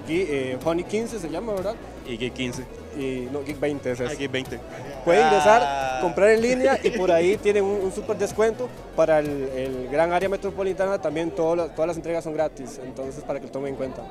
eh, 0.09 0.59
Honey 0.65 0.85
15 0.85 1.19
se 1.19 1.29
llama, 1.29 1.53
¿verdad? 1.55 1.75
Y 2.07 2.17
Geek 2.17 2.35
15. 2.35 2.65
Y, 2.99 3.29
no, 3.33 3.45
Geek 3.45 3.61
20 3.61 3.91
es 3.93 4.01
eso. 4.01 4.11
Ah, 4.13 4.17
Geek 4.17 4.31
20. 4.31 4.59
Pueden 5.05 5.27
ingresar, 5.27 5.63
ah. 5.65 5.99
comprar 6.01 6.31
en 6.31 6.43
línea 6.43 6.79
y 6.83 6.91
por 6.91 7.11
ahí 7.11 7.37
tienen 7.43 7.65
un, 7.65 7.81
un 7.83 7.93
súper 7.93 8.17
descuento. 8.17 8.69
Para 8.95 9.19
el, 9.19 9.49
el, 9.55 9.89
gran 9.89 10.13
área 10.13 10.29
metropolitana 10.29 11.01
también 11.01 11.31
todo, 11.31 11.69
todas 11.69 11.89
las 11.89 11.97
entregas 11.97 12.25
son 12.25 12.33
gratis, 12.33 12.81
entonces 12.83 13.23
para 13.25 13.39
que 13.39 13.47
lo 13.47 13.53
tomen 13.53 13.71
en 13.71 13.77
cuenta. 13.77 14.03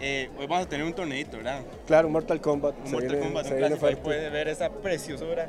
Eh, 0.00 0.30
hoy 0.38 0.46
vamos 0.46 0.66
a 0.66 0.68
tener 0.68 0.86
un 0.86 0.92
torneito, 0.92 1.38
¿verdad? 1.38 1.62
Claro, 1.86 2.06
un 2.06 2.12
Mortal 2.12 2.40
Kombat. 2.40 2.74
Un 2.84 2.92
Mortal 2.92 3.10
viene, 3.10 3.24
Kombat, 3.24 3.46
un 3.50 3.56
clásico, 3.56 3.86
ahí 3.86 3.96
puede 3.96 4.30
ver 4.30 4.48
esa 4.48 4.70
preciosura. 4.70 5.48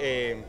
Eh, 0.00 0.42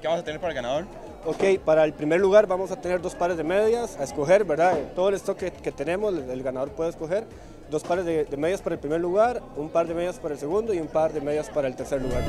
¿Qué 0.00 0.06
vamos 0.06 0.20
a 0.20 0.24
tener 0.24 0.40
para 0.40 0.50
el 0.50 0.56
ganador? 0.56 0.86
Ok, 1.24 1.60
para 1.64 1.84
el 1.84 1.92
primer 1.92 2.20
lugar 2.20 2.48
vamos 2.48 2.72
a 2.72 2.80
tener 2.80 3.00
dos 3.00 3.14
pares 3.14 3.36
de 3.36 3.44
medias 3.44 3.96
a 3.96 4.02
escoger, 4.02 4.44
¿verdad? 4.44 4.76
Todo 4.96 5.08
el 5.08 5.14
stock 5.14 5.38
que, 5.38 5.52
que 5.52 5.70
tenemos, 5.70 6.12
el, 6.12 6.28
el, 6.28 6.42
ganador 6.42 6.70
puede 6.70 6.90
escoger 6.90 7.24
dos 7.70 7.84
pares 7.84 8.04
de, 8.04 8.24
de, 8.24 8.36
medias 8.36 8.60
para 8.60 8.74
el 8.74 8.80
primer 8.80 9.00
lugar, 9.00 9.40
un 9.56 9.68
par 9.68 9.86
de 9.86 9.94
medias 9.94 10.18
para 10.18 10.34
el 10.34 10.40
segundo 10.40 10.74
y 10.74 10.80
un 10.80 10.88
par 10.88 11.12
de 11.12 11.20
medias 11.20 11.48
para 11.48 11.68
el 11.68 11.76
tercer 11.76 12.02
lugar. 12.02 12.24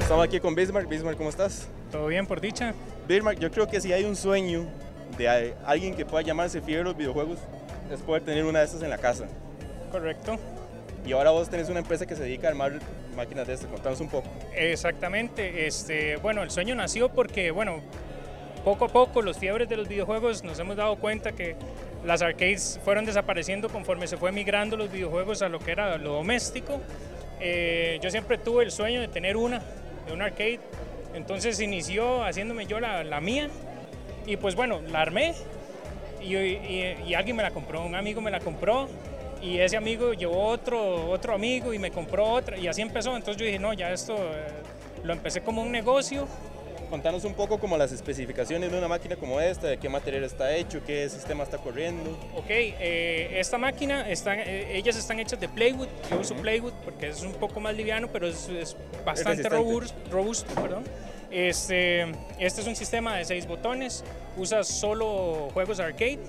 Estamos 0.00 0.24
aquí 0.24 0.40
con 0.40 0.54
Bismarck. 0.54 0.88
Bismarck, 0.88 1.18
¿cómo 1.18 1.28
estás? 1.28 1.68
Todo 1.92 2.06
bien, 2.06 2.26
por 2.26 2.40
dicha. 2.40 2.72
Bismarck, 3.06 3.38
yo 3.38 3.50
creo 3.50 3.68
que 3.68 3.82
si 3.82 3.92
hay 3.92 4.04
un 4.04 4.16
sueño 4.16 4.64
de 5.18 5.54
alguien 5.66 5.94
que 5.94 6.06
pueda 6.06 6.22
llamarse 6.22 6.62
fiebre 6.62 6.78
de 6.78 6.84
los 6.84 6.96
videojuegos, 6.96 7.38
es 7.92 8.00
poder 8.00 8.24
tener 8.24 8.46
una 8.46 8.60
de 8.60 8.64
estas 8.64 8.80
en 8.80 8.88
la 8.88 8.96
casa. 8.96 9.26
Correcto. 9.92 10.38
Y 11.06 11.12
ahora 11.12 11.30
vos 11.30 11.48
tenés 11.48 11.68
una 11.68 11.78
empresa 11.80 12.06
que 12.06 12.14
se 12.14 12.22
dedica 12.22 12.48
a 12.48 12.50
armar 12.50 12.72
máquinas 13.16 13.46
de 13.46 13.54
estas. 13.54 13.68
Contanos 13.70 14.00
un 14.00 14.08
poco. 14.08 14.28
Exactamente. 14.54 15.66
Este, 15.66 16.16
bueno, 16.16 16.42
el 16.42 16.50
sueño 16.50 16.74
nació 16.74 17.08
porque, 17.08 17.50
bueno, 17.50 17.80
poco 18.64 18.84
a 18.86 18.88
poco 18.88 19.22
los 19.22 19.38
fiebres 19.38 19.68
de 19.68 19.76
los 19.76 19.88
videojuegos 19.88 20.44
nos 20.44 20.58
hemos 20.58 20.76
dado 20.76 20.96
cuenta 20.96 21.32
que 21.32 21.56
las 22.04 22.20
arcades 22.22 22.78
fueron 22.84 23.04
desapareciendo 23.04 23.68
conforme 23.68 24.06
se 24.06 24.16
fue 24.16 24.32
migrando 24.32 24.76
los 24.76 24.90
videojuegos 24.92 25.40
a 25.42 25.48
lo 25.48 25.58
que 25.58 25.72
era 25.72 25.96
lo 25.96 26.12
doméstico. 26.14 26.80
Eh, 27.40 27.98
yo 28.02 28.10
siempre 28.10 28.36
tuve 28.36 28.64
el 28.64 28.70
sueño 28.70 29.00
de 29.00 29.08
tener 29.08 29.36
una, 29.36 29.62
de 30.06 30.12
un 30.12 30.20
arcade. 30.22 30.60
Entonces 31.14 31.58
inició 31.60 32.22
haciéndome 32.24 32.66
yo 32.66 32.80
la, 32.80 33.02
la 33.04 33.20
mía. 33.20 33.48
Y 34.26 34.36
pues 34.36 34.54
bueno, 34.54 34.80
la 34.90 35.00
armé 35.00 35.34
y, 36.20 36.36
y- 36.36 36.96
y 37.06 37.14
alguien 37.14 37.34
me 37.36 37.42
la 37.42 37.50
compró, 37.50 37.82
un 37.84 37.94
amigo 37.94 38.20
me 38.20 38.30
la 38.30 38.40
compró. 38.40 38.88
Y 39.40 39.58
ese 39.58 39.76
amigo 39.76 40.12
llevó 40.12 40.46
otro, 40.46 41.10
otro 41.10 41.34
amigo 41.34 41.72
y 41.72 41.78
me 41.78 41.90
compró 41.90 42.24
otra. 42.24 42.58
Y 42.58 42.66
así 42.66 42.82
empezó. 42.82 43.16
Entonces 43.16 43.36
yo 43.36 43.46
dije, 43.46 43.58
no, 43.58 43.72
ya 43.72 43.92
esto 43.92 44.14
eh, 44.16 44.48
lo 45.04 45.12
empecé 45.12 45.40
como 45.42 45.62
un 45.62 45.70
negocio. 45.70 46.26
Contanos 46.90 47.24
un 47.24 47.34
poco 47.34 47.58
como 47.58 47.76
las 47.76 47.92
especificaciones 47.92 48.72
de 48.72 48.78
una 48.78 48.88
máquina 48.88 49.16
como 49.16 49.40
esta, 49.40 49.66
de 49.66 49.76
qué 49.76 49.90
material 49.90 50.24
está 50.24 50.56
hecho, 50.56 50.82
qué 50.86 51.06
sistema 51.10 51.44
está 51.44 51.58
corriendo. 51.58 52.10
Ok, 52.34 52.46
eh, 52.48 53.38
esta 53.38 53.58
máquina, 53.58 54.08
están, 54.08 54.38
eh, 54.40 54.74
ellas 54.74 54.96
están 54.96 55.20
hechas 55.20 55.38
de 55.38 55.50
plywood. 55.50 55.88
Yo 56.10 56.20
uso 56.20 56.34
plywood 56.36 56.72
porque 56.84 57.08
es 57.08 57.20
un 57.22 57.34
poco 57.34 57.60
más 57.60 57.76
liviano, 57.76 58.08
pero 58.10 58.26
es, 58.26 58.48
es 58.48 58.74
bastante 59.04 59.48
robusto, 59.50 59.94
robusto. 60.10 60.54
Perdón. 60.54 60.84
Este, 61.30 62.06
este 62.38 62.62
es 62.62 62.66
un 62.66 62.74
sistema 62.74 63.16
de 63.16 63.24
seis 63.26 63.46
botones. 63.46 64.02
Usa 64.38 64.64
solo 64.64 65.50
juegos 65.52 65.80
arcade. 65.80 66.20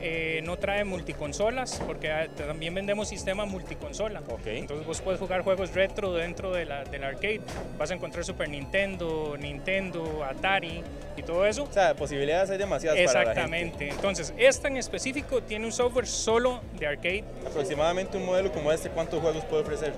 Eh, 0.00 0.40
no 0.44 0.56
trae 0.56 0.84
multiconsolas 0.84 1.80
porque 1.86 2.10
ah, 2.10 2.28
también 2.36 2.74
vendemos 2.74 3.08
sistema 3.08 3.44
multiconsola. 3.44 4.22
Entonces 4.46 4.86
vos 4.86 5.00
puedes 5.00 5.20
jugar 5.20 5.42
juegos 5.42 5.74
retro 5.74 6.12
dentro 6.12 6.52
de 6.52 6.64
la, 6.64 6.84
del 6.84 7.04
arcade. 7.04 7.40
Vas 7.78 7.90
a 7.90 7.94
encontrar 7.94 8.24
Super 8.24 8.48
Nintendo, 8.48 9.36
Nintendo, 9.38 10.24
Atari 10.24 10.82
y 11.16 11.22
todo 11.22 11.46
eso. 11.46 11.64
O 11.64 11.72
sea, 11.72 11.94
posibilidades 11.94 12.50
hay 12.50 12.58
demasiadas 12.58 12.98
para 13.12 13.24
la 13.24 13.34
gente. 13.34 13.40
Exactamente. 13.40 13.88
Entonces, 13.90 14.34
esta 14.36 14.68
en 14.68 14.76
específico 14.76 15.42
tiene 15.42 15.66
un 15.66 15.72
software 15.72 16.06
solo 16.06 16.60
de 16.78 16.86
arcade. 16.86 17.24
Aproximadamente 17.46 18.16
un 18.16 18.26
modelo 18.26 18.52
como 18.52 18.72
este, 18.72 18.90
¿cuántos 18.90 19.20
juegos 19.20 19.44
puede 19.44 19.62
ofrecer? 19.62 19.92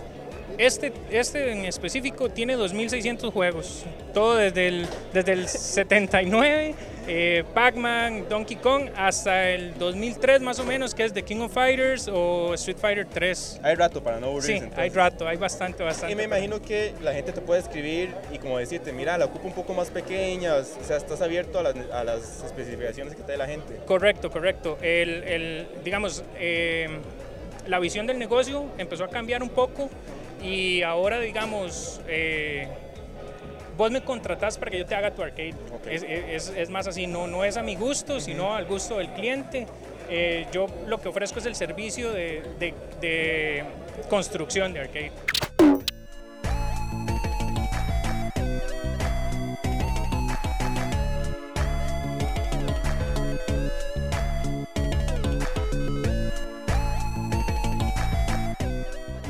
Este, 0.58 0.92
este 1.10 1.52
en 1.52 1.64
específico 1.64 2.28
tiene 2.28 2.56
2.600 2.56 3.32
juegos. 3.32 3.84
Todo 4.12 4.36
desde 4.36 4.68
el, 4.68 4.86
desde 5.12 5.32
el 5.32 5.48
79, 5.48 6.74
eh, 7.12 7.42
Pac-Man, 7.54 8.26
Donkey 8.28 8.56
Kong, 8.56 8.88
hasta 8.94 9.50
el 9.50 9.76
2003 9.76 10.40
más 10.42 10.60
o 10.60 10.64
menos, 10.64 10.94
que 10.94 11.04
es 11.04 11.12
The 11.12 11.24
King 11.24 11.40
of 11.40 11.52
Fighters 11.52 12.06
o 12.06 12.54
Street 12.54 12.76
Fighter 12.78 13.04
3. 13.04 13.60
Hay 13.64 13.74
rato 13.74 14.00
para 14.00 14.20
no 14.20 14.28
aburrirse. 14.28 14.52
Sí, 14.52 14.58
entonces. 14.58 14.78
hay 14.78 14.90
rato, 14.90 15.26
hay 15.26 15.36
bastante, 15.36 15.82
bastante. 15.82 16.12
Y 16.12 16.14
me 16.14 16.22
imagino 16.22 16.62
que 16.62 16.94
la 17.02 17.12
gente 17.12 17.32
te 17.32 17.40
puede 17.40 17.60
escribir 17.60 18.14
y 18.32 18.38
como 18.38 18.58
decirte, 18.58 18.92
mira, 18.92 19.18
la 19.18 19.24
ocupo 19.24 19.48
un 19.48 19.54
poco 19.54 19.74
más 19.74 19.90
pequeña, 19.90 20.54
o 20.54 20.62
sea, 20.62 20.98
estás 20.98 21.20
abierto 21.20 21.58
a 21.58 21.64
las, 21.64 21.74
a 21.92 22.04
las 22.04 22.44
especificaciones 22.44 23.16
que 23.16 23.24
te 23.24 23.32
dé 23.32 23.38
la 23.38 23.48
gente. 23.48 23.80
Correcto, 23.86 24.30
correcto. 24.30 24.78
El, 24.80 25.24
el, 25.24 25.68
digamos, 25.82 26.22
eh, 26.38 26.88
la 27.66 27.80
visión 27.80 28.06
del 28.06 28.20
negocio 28.20 28.66
empezó 28.78 29.02
a 29.02 29.08
cambiar 29.08 29.42
un 29.42 29.50
poco 29.50 29.90
y 30.40 30.82
ahora, 30.82 31.18
digamos, 31.18 32.00
eh, 32.06 32.68
vos 33.76 33.90
me 33.90 34.02
contratás 34.02 34.58
para 34.58 34.70
que 34.70 34.78
yo 34.78 34.86
te 34.86 34.94
haga 34.94 35.10
tu 35.12 35.22
arcade. 35.22 35.54
Es, 35.88 36.02
es- 36.04 36.52
es 36.56 36.70
más 36.70 36.86
así, 36.86 37.06
no, 37.06 37.26
no 37.26 37.44
es 37.44 37.56
a 37.56 37.62
mi 37.62 37.76
gusto, 37.76 38.20
sino 38.20 38.54
al 38.54 38.66
gusto 38.66 38.98
del 38.98 39.08
cliente. 39.10 39.66
Eh, 40.08 40.46
yo 40.52 40.66
lo 40.86 41.00
que 41.00 41.08
ofrezco 41.08 41.38
es 41.38 41.46
el 41.46 41.54
servicio 41.54 42.10
de, 42.12 42.42
de- 42.58 42.74
de 43.00 43.64
construcción 44.08 44.72
de 44.72 44.80
arcade. 44.80 45.12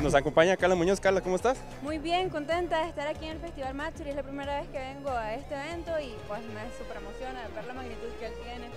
Nos 0.01 0.15
acompaña 0.15 0.57
Carla 0.57 0.75
Muñoz. 0.75 0.99
Carla, 0.99 1.21
¿cómo 1.21 1.35
estás? 1.35 1.57
Muy 1.83 1.99
bien, 1.99 2.29
contenta 2.29 2.81
de 2.81 2.89
estar 2.89 3.07
aquí 3.07 3.25
en 3.25 3.33
el 3.33 3.39
Festival 3.39 3.75
Matsuri. 3.75 4.09
Es 4.09 4.15
la 4.15 4.23
primera 4.23 4.59
vez 4.59 4.69
que 4.69 4.79
vengo 4.79 5.09
a 5.11 5.35
este 5.35 5.53
evento 5.53 5.91
y 5.99 6.15
pues 6.27 6.41
me 6.45 6.61
súper 6.77 6.97
emociona 6.97 7.47
ver 7.53 7.65
la 7.65 7.73
magnitud 7.73 8.07
que 8.19 8.25
él 8.25 8.33
tiene. 8.43 8.67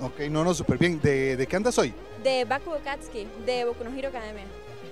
Ok, 0.00 0.30
no, 0.30 0.44
no, 0.44 0.52
súper 0.52 0.76
bien. 0.76 1.00
¿De, 1.00 1.36
¿De 1.36 1.46
qué 1.46 1.56
andas 1.56 1.78
hoy? 1.78 1.94
De 2.22 2.44
Baku 2.44 2.72
Katsuki, 2.84 3.26
de 3.46 3.64
Boku 3.64 3.82
no 3.84 3.96
Hero 3.96 4.08
Academia. 4.08 4.44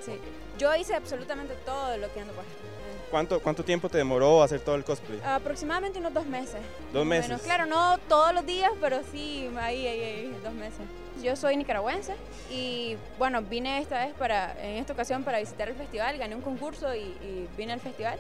Sí. 0.05 0.13
Yo 0.59 0.75
hice 0.75 0.95
absolutamente 0.95 1.55
todo 1.67 1.97
lo 1.99 2.13
que 2.13 2.21
ando 2.21 2.33
pues. 2.33 2.47
¿Cuánto, 3.11 3.41
¿Cuánto 3.41 3.63
tiempo 3.63 3.91
te 3.91 3.99
demoró 3.99 4.43
hacer 4.43 4.61
todo 4.61 4.75
el 4.75 4.85
cosplay? 4.85 5.21
Aproximadamente 5.23 5.99
unos 5.99 6.15
dos 6.15 6.25
meses. 6.25 6.63
Dos 6.95 7.05
meses. 7.05 7.29
menos. 7.29 7.43
Claro, 7.43 7.67
no 7.67 7.99
todos 8.09 8.33
los 8.33 8.47
días, 8.47 8.73
pero 8.81 9.01
sí, 9.13 9.51
ahí, 9.61 9.87
ahí, 9.87 10.01
ahí, 10.03 10.37
dos 10.43 10.55
meses. 10.55 10.81
Yo 11.23 11.37
soy 11.37 11.57
nicaragüense 11.57 12.15
y 12.51 12.97
bueno, 13.19 13.43
vine 13.43 13.81
esta 13.81 14.05
vez 14.05 14.15
para, 14.15 14.55
en 14.61 14.79
esta 14.79 14.93
ocasión 14.93 15.23
para 15.23 15.39
visitar 15.39 15.69
el 15.69 15.75
festival, 15.75 16.19
gané 16.19 16.35
un 16.35 16.43
concurso 16.43 16.95
y, 16.95 16.99
y 17.01 17.49
vine 17.57 17.73
al 17.73 17.81
festival. 17.81 18.19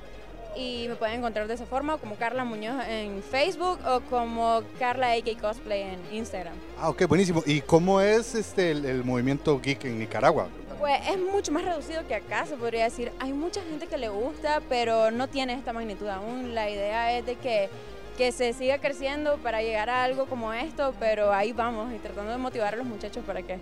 Y 0.54 0.87
me 0.88 0.97
pueden 0.97 1.18
encontrar 1.18 1.49
de 1.49 1.54
esa 1.54 1.64
forma, 1.64 1.97
como 1.97 2.16
Carla 2.16 2.44
Muñoz 2.44 2.85
en 2.87 3.23
Facebook 3.23 3.78
o 3.87 4.00
como 4.02 4.62
Carla 4.78 5.12
AK 5.12 5.40
Cosplay 5.40 5.82
en 5.82 6.00
Instagram. 6.14 6.52
Ah, 6.78 6.90
ok, 6.90 7.06
buenísimo. 7.06 7.42
¿Y 7.47 7.62
cómo 7.62 8.02
es 8.02 8.35
este 8.35 8.71
el, 8.71 8.85
el 8.85 9.02
movimiento 9.02 9.59
geek 9.61 9.87
en 9.87 9.99
Nicaragua? 9.99 10.49
Pues 10.78 11.00
es 11.09 11.18
mucho 11.18 11.52
más 11.52 11.64
reducido 11.64 12.06
que 12.06 12.16
acá, 12.16 12.44
se 12.44 12.56
podría 12.56 12.85
decir. 12.85 13.12
Hay 13.18 13.32
mucha 13.32 13.62
gente 13.62 13.87
que 13.87 13.97
le 13.97 14.11
gusta, 14.11 14.61
pero 14.68 15.11
no 15.11 15.26
tiene 15.26 15.54
esta 15.54 15.73
magnitud 15.73 16.09
aún. 16.09 16.54
La 16.54 16.68
idea 16.68 17.16
es 17.16 17.25
de 17.25 17.37
que, 17.37 17.71
que 18.16 18.33
se 18.33 18.52
siga 18.52 18.78
creciendo 18.78 19.38
para 19.38 19.62
llegar 19.62 19.88
a 19.90 20.04
algo 20.04 20.26
como 20.26 20.52
esto, 20.52 20.95
pero 20.99 21.33
ahí 21.33 21.52
vamos 21.52 21.92
y 21.92 21.99
tratando 21.99 22.31
de 22.33 22.38
motivar 22.38 22.75
a 22.75 22.76
los 22.76 22.87
muchachos 22.87 23.25
para 23.25 23.42
que 23.42 23.59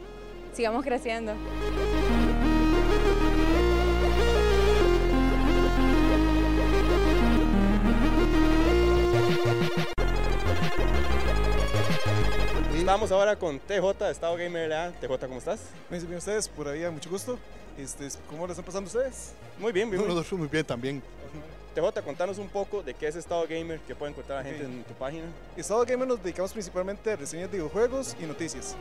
sigamos 0.53 0.85
creciendo. 0.85 1.35
Estamos 12.77 13.13
ahora 13.13 13.37
con 13.37 13.61
TJ 13.61 14.05
de 14.05 14.11
Estado 14.11 14.37
Gamer 14.37 14.69
LA. 14.69 14.93
TJ, 15.01 15.27
¿cómo 15.27 15.39
estás? 15.39 15.61
Bien, 15.89 16.05
bien 16.05 16.19
ustedes, 16.19 16.49
por 16.49 16.67
ahí, 16.67 16.91
mucho 16.91 17.09
gusto. 17.09 17.39
Este, 17.79 18.09
¿Cómo 18.29 18.47
lo 18.47 18.53
están 18.53 18.65
pasando 18.65 18.89
ustedes? 18.89 19.33
Muy 19.61 19.71
bien, 19.71 19.89
bien. 19.89 20.03
Nosotros 20.03 20.33
muy 20.41 20.49
bien 20.49 20.65
también. 20.65 21.01
TJ, 21.81 22.03
contanos 22.03 22.39
un 22.39 22.49
poco 22.49 22.83
de 22.83 22.95
qué 22.95 23.09
es 23.09 23.17
Estado 23.17 23.43
Gamer, 23.49 23.81
qué 23.87 23.95
puede 23.95 24.13
encontrar 24.13 24.45
la 24.45 24.51
gente 24.51 24.65
Ok. 24.67 24.71
en 24.73 24.85
tu 24.85 24.95
página. 24.95 25.25
Estado 25.57 25.85
Gamer 25.87 26.07
nos 26.09 26.23
dedicamos 26.23 26.53
principalmente 26.53 27.13
a 27.13 27.17
reseñas 27.17 27.51
de 27.51 27.59
videojuegos 27.59 28.17
y 28.21 28.25
noticias. 28.27 28.77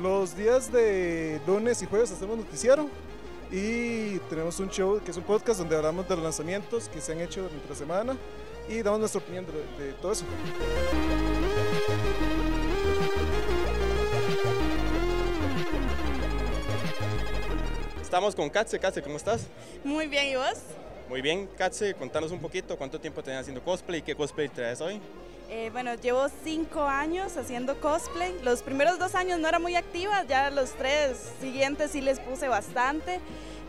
Los 0.00 0.36
días 0.36 0.72
de 0.72 1.40
lunes 1.46 1.80
y 1.82 1.86
jueves 1.86 2.10
hacemos 2.10 2.38
noticiero 2.38 2.88
y 3.52 4.18
tenemos 4.30 4.58
un 4.60 4.70
show 4.70 5.00
que 5.04 5.10
es 5.10 5.16
un 5.16 5.24
podcast 5.24 5.58
donde 5.60 5.76
hablamos 5.76 6.08
de 6.08 6.14
los 6.14 6.24
lanzamientos 6.24 6.88
que 6.88 7.00
se 7.00 7.12
han 7.12 7.20
hecho 7.20 7.42
durante 7.42 7.68
la 7.68 7.74
semana 7.74 8.16
y 8.68 8.82
damos 8.82 9.00
nuestra 9.00 9.20
opinión 9.20 9.44
de, 9.78 9.84
de 9.84 9.92
todo 9.94 10.12
eso. 10.12 10.24
Estamos 18.02 18.34
con 18.34 18.50
Katze. 18.50 18.78
Katze, 18.78 19.02
¿cómo 19.02 19.16
estás? 19.16 19.42
Muy 19.84 20.06
bien, 20.06 20.26
¿y 20.28 20.36
vos? 20.36 20.58
Muy 21.10 21.22
bien, 21.22 21.48
Katze, 21.58 21.94
contanos 21.94 22.30
un 22.30 22.38
poquito 22.38 22.78
cuánto 22.78 23.00
tiempo 23.00 23.20
tenías 23.20 23.40
haciendo 23.40 23.64
cosplay 23.64 23.98
y 23.98 24.02
qué 24.02 24.14
cosplay 24.14 24.48
traes 24.48 24.80
hoy. 24.80 25.00
Eh, 25.48 25.68
bueno, 25.72 25.92
llevo 25.96 26.28
cinco 26.44 26.82
años 26.82 27.36
haciendo 27.36 27.80
cosplay. 27.80 28.32
Los 28.44 28.62
primeros 28.62 28.96
dos 28.96 29.16
años 29.16 29.40
no 29.40 29.48
era 29.48 29.58
muy 29.58 29.74
activa, 29.74 30.22
ya 30.28 30.50
los 30.50 30.70
tres 30.74 31.32
siguientes 31.40 31.90
sí 31.90 32.00
les 32.00 32.20
puse 32.20 32.46
bastante. 32.46 33.18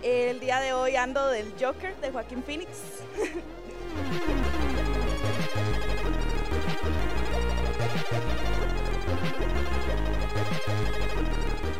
El 0.03 0.39
día 0.39 0.59
de 0.59 0.73
hoy 0.73 0.95
ando 0.95 1.29
del 1.29 1.51
Joker 1.59 1.95
de 1.95 2.11
Joaquín 2.11 2.43
Phoenix. 2.43 2.69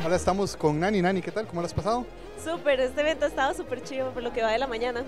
Ahora 0.03 0.15
estamos 0.15 0.57
con 0.57 0.79
Nani. 0.79 1.03
Nani, 1.03 1.21
¿qué 1.21 1.31
tal? 1.31 1.45
¿Cómo 1.45 1.61
lo 1.61 1.67
has 1.67 1.73
pasado? 1.75 2.07
Súper, 2.43 2.79
este 2.79 3.01
evento 3.01 3.25
ha 3.25 3.27
estado 3.27 3.53
súper 3.53 3.83
chido 3.83 4.09
por 4.11 4.23
lo 4.23 4.33
que 4.33 4.41
va 4.41 4.49
de 4.49 4.57
la 4.57 4.65
mañana. 4.65 5.03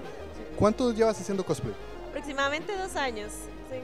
¿Cuánto 0.57 0.93
llevas 0.93 1.19
haciendo 1.19 1.45
cosplay? 1.45 1.73
Aproximadamente 2.09 2.75
dos 2.77 2.95
años, 2.95 3.31
sí. 3.69 3.77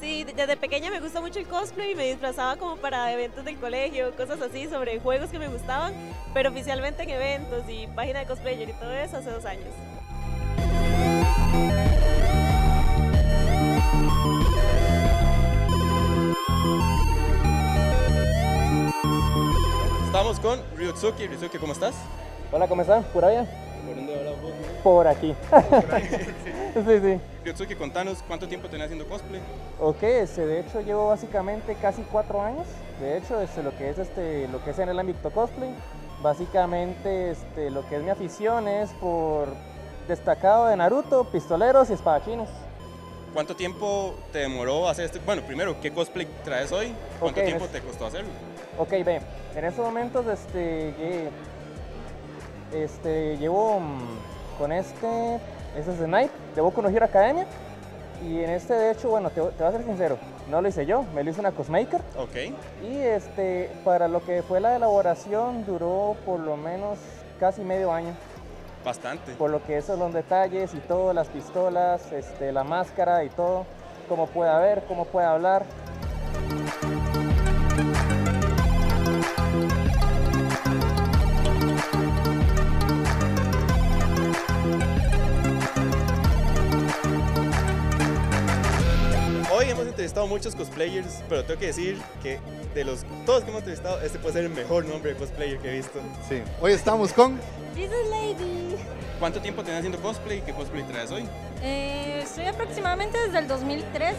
Sí, 0.00 0.24
desde 0.24 0.56
pequeña 0.56 0.90
me 0.90 1.00
gusta 1.00 1.20
mucho 1.20 1.40
el 1.40 1.46
cosplay 1.48 1.90
y 1.90 1.94
me 1.96 2.04
disfrazaba 2.04 2.56
como 2.56 2.76
para 2.76 3.12
eventos 3.12 3.44
del 3.44 3.58
colegio, 3.58 4.14
cosas 4.16 4.40
así, 4.40 4.68
sobre 4.68 5.00
juegos 5.00 5.30
que 5.30 5.40
me 5.40 5.48
gustaban, 5.48 5.92
pero 6.34 6.50
oficialmente 6.50 7.02
en 7.02 7.10
eventos 7.10 7.64
y 7.68 7.88
página 7.88 8.20
de 8.20 8.26
cosplayer 8.26 8.68
y 8.68 8.72
todo 8.74 8.92
eso 8.92 9.16
hace 9.16 9.30
dos 9.30 9.44
años. 9.44 9.66
Estamos 20.06 20.38
con 20.38 20.60
Ryutsuki. 20.76 21.26
Ryutsuki, 21.26 21.58
¿cómo 21.58 21.72
estás? 21.72 21.94
Hola, 22.52 22.68
¿cómo 22.68 22.82
están? 22.82 23.02
¿Pura 23.12 23.30
bien? 23.30 23.48
¿Por 23.86 23.96
dónde 23.96 24.18
hablas 24.18 24.42
vos? 24.42 24.52
Por 24.82 25.06
aquí. 25.08 25.34
sí, 26.74 27.00
sí. 27.00 27.20
Ryotsuki, 27.44 27.74
contanos 27.74 28.22
cuánto 28.26 28.48
tiempo 28.48 28.68
tenés 28.68 28.86
haciendo 28.86 29.06
cosplay. 29.06 29.40
Ok, 29.80 30.02
este, 30.02 30.46
de 30.46 30.60
hecho 30.60 30.80
llevo 30.80 31.08
básicamente 31.08 31.74
casi 31.76 32.02
cuatro 32.02 32.42
años. 32.42 32.66
De 33.00 33.18
hecho, 33.18 33.40
este, 33.40 33.62
lo 33.62 33.76
que 33.76 33.90
es 33.90 33.98
este, 33.98 34.48
lo 34.48 34.62
que 34.64 34.70
es 34.70 34.78
en 34.78 34.88
el 34.88 34.98
ámbito 34.98 35.30
cosplay, 35.30 35.70
básicamente 36.22 37.30
este, 37.30 37.70
lo 37.70 37.88
que 37.88 37.96
es 37.96 38.02
mi 38.02 38.10
afición 38.10 38.68
es 38.68 38.90
por 39.00 39.48
destacado 40.08 40.66
de 40.66 40.76
Naruto, 40.76 41.24
pistoleros 41.24 41.90
y 41.90 41.92
espadachines. 41.94 42.48
¿Cuánto 43.32 43.54
tiempo 43.54 44.14
te 44.32 44.38
demoró 44.38 44.88
hacer 44.88 45.04
este? 45.04 45.18
Bueno, 45.20 45.42
primero, 45.42 45.78
¿qué 45.80 45.92
cosplay 45.92 46.26
traes 46.44 46.72
hoy? 46.72 46.92
¿Cuánto 47.20 47.42
tiempo 47.42 47.66
te 47.66 47.80
costó 47.80 48.06
hacerlo? 48.06 48.30
Ok, 48.78 48.90
ve, 48.90 49.20
en 49.54 49.64
estos 49.64 49.84
momentos 49.84 50.26
este, 50.26 51.28
este, 52.72 53.36
llevo 53.38 53.80
mm, 53.80 54.58
con 54.58 54.72
este, 54.72 55.36
este 55.76 55.92
es 55.92 55.98
de 55.98 56.06
Snipe, 56.06 56.30
de 56.54 56.60
Boku 56.60 56.82
no 56.82 56.88
Hero 56.88 57.04
Academia. 57.04 57.46
Y 58.26 58.42
en 58.42 58.50
este, 58.50 58.74
de 58.74 58.90
hecho, 58.90 59.10
bueno, 59.10 59.30
te, 59.30 59.40
te 59.40 59.62
voy 59.62 59.68
a 59.68 59.72
ser 59.72 59.84
sincero, 59.84 60.18
no 60.50 60.60
lo 60.60 60.68
hice 60.68 60.86
yo, 60.86 61.04
me 61.14 61.22
lo 61.22 61.30
hizo 61.30 61.40
una 61.40 61.52
cosmaker. 61.52 62.00
Ok. 62.16 62.52
Y 62.82 62.96
este, 62.96 63.70
para 63.84 64.08
lo 64.08 64.24
que 64.24 64.42
fue 64.42 64.60
la 64.60 64.74
elaboración 64.74 65.64
duró 65.64 66.16
por 66.26 66.40
lo 66.40 66.56
menos 66.56 66.98
casi 67.38 67.62
medio 67.62 67.92
año. 67.92 68.14
Bastante. 68.84 69.32
Por 69.34 69.50
lo 69.50 69.62
que 69.62 69.76
esos 69.76 69.98
son 69.98 70.00
los 70.00 70.14
detalles 70.14 70.74
y 70.74 70.78
todo, 70.78 71.12
las 71.12 71.28
pistolas, 71.28 72.10
este, 72.12 72.52
la 72.52 72.64
máscara 72.64 73.22
y 73.24 73.28
todo, 73.28 73.66
cómo 74.08 74.26
puede 74.26 74.56
ver, 74.60 74.82
cómo 74.88 75.04
puede 75.04 75.26
hablar. 75.26 75.64
Entrevistado 90.18 90.26
muchos 90.26 90.54
cosplayers, 90.54 91.22
pero 91.28 91.44
tengo 91.44 91.60
que 91.60 91.66
decir 91.66 91.98
que 92.22 92.38
de 92.74 92.84
los 92.84 93.04
todos 93.24 93.44
que 93.44 93.50
hemos 93.50 93.60
entrevistado, 93.60 94.00
este 94.00 94.18
puede 94.18 94.34
ser 94.34 94.44
el 94.44 94.50
mejor 94.50 94.84
nombre 94.84 95.12
de 95.12 95.18
cosplayer 95.18 95.58
que 95.58 95.68
he 95.68 95.76
visto. 95.76 96.00
Sí. 96.28 96.42
Hoy 96.60 96.72
estamos 96.72 97.12
con 97.12 97.38
Jesus 97.74 97.96
Lady. 98.10 98.76
¿Cuánto 99.18 99.40
tiempo 99.40 99.62
tenés 99.62 99.78
haciendo 99.78 100.00
cosplay? 100.00 100.40
¿Qué 100.42 100.52
cosplay 100.52 100.82
traes 100.84 101.10
hoy? 101.10 101.28
Eh, 101.62 102.20
estoy 102.22 102.46
aproximadamente 102.46 103.18
desde 103.18 103.38
el 103.38 103.48
2013 103.48 104.16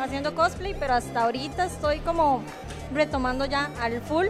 haciendo 0.00 0.34
cosplay, 0.34 0.74
pero 0.78 0.94
hasta 0.94 1.24
ahorita 1.24 1.66
estoy 1.66 2.00
como 2.00 2.42
retomando 2.92 3.44
ya 3.44 3.70
al 3.80 4.00
full. 4.02 4.26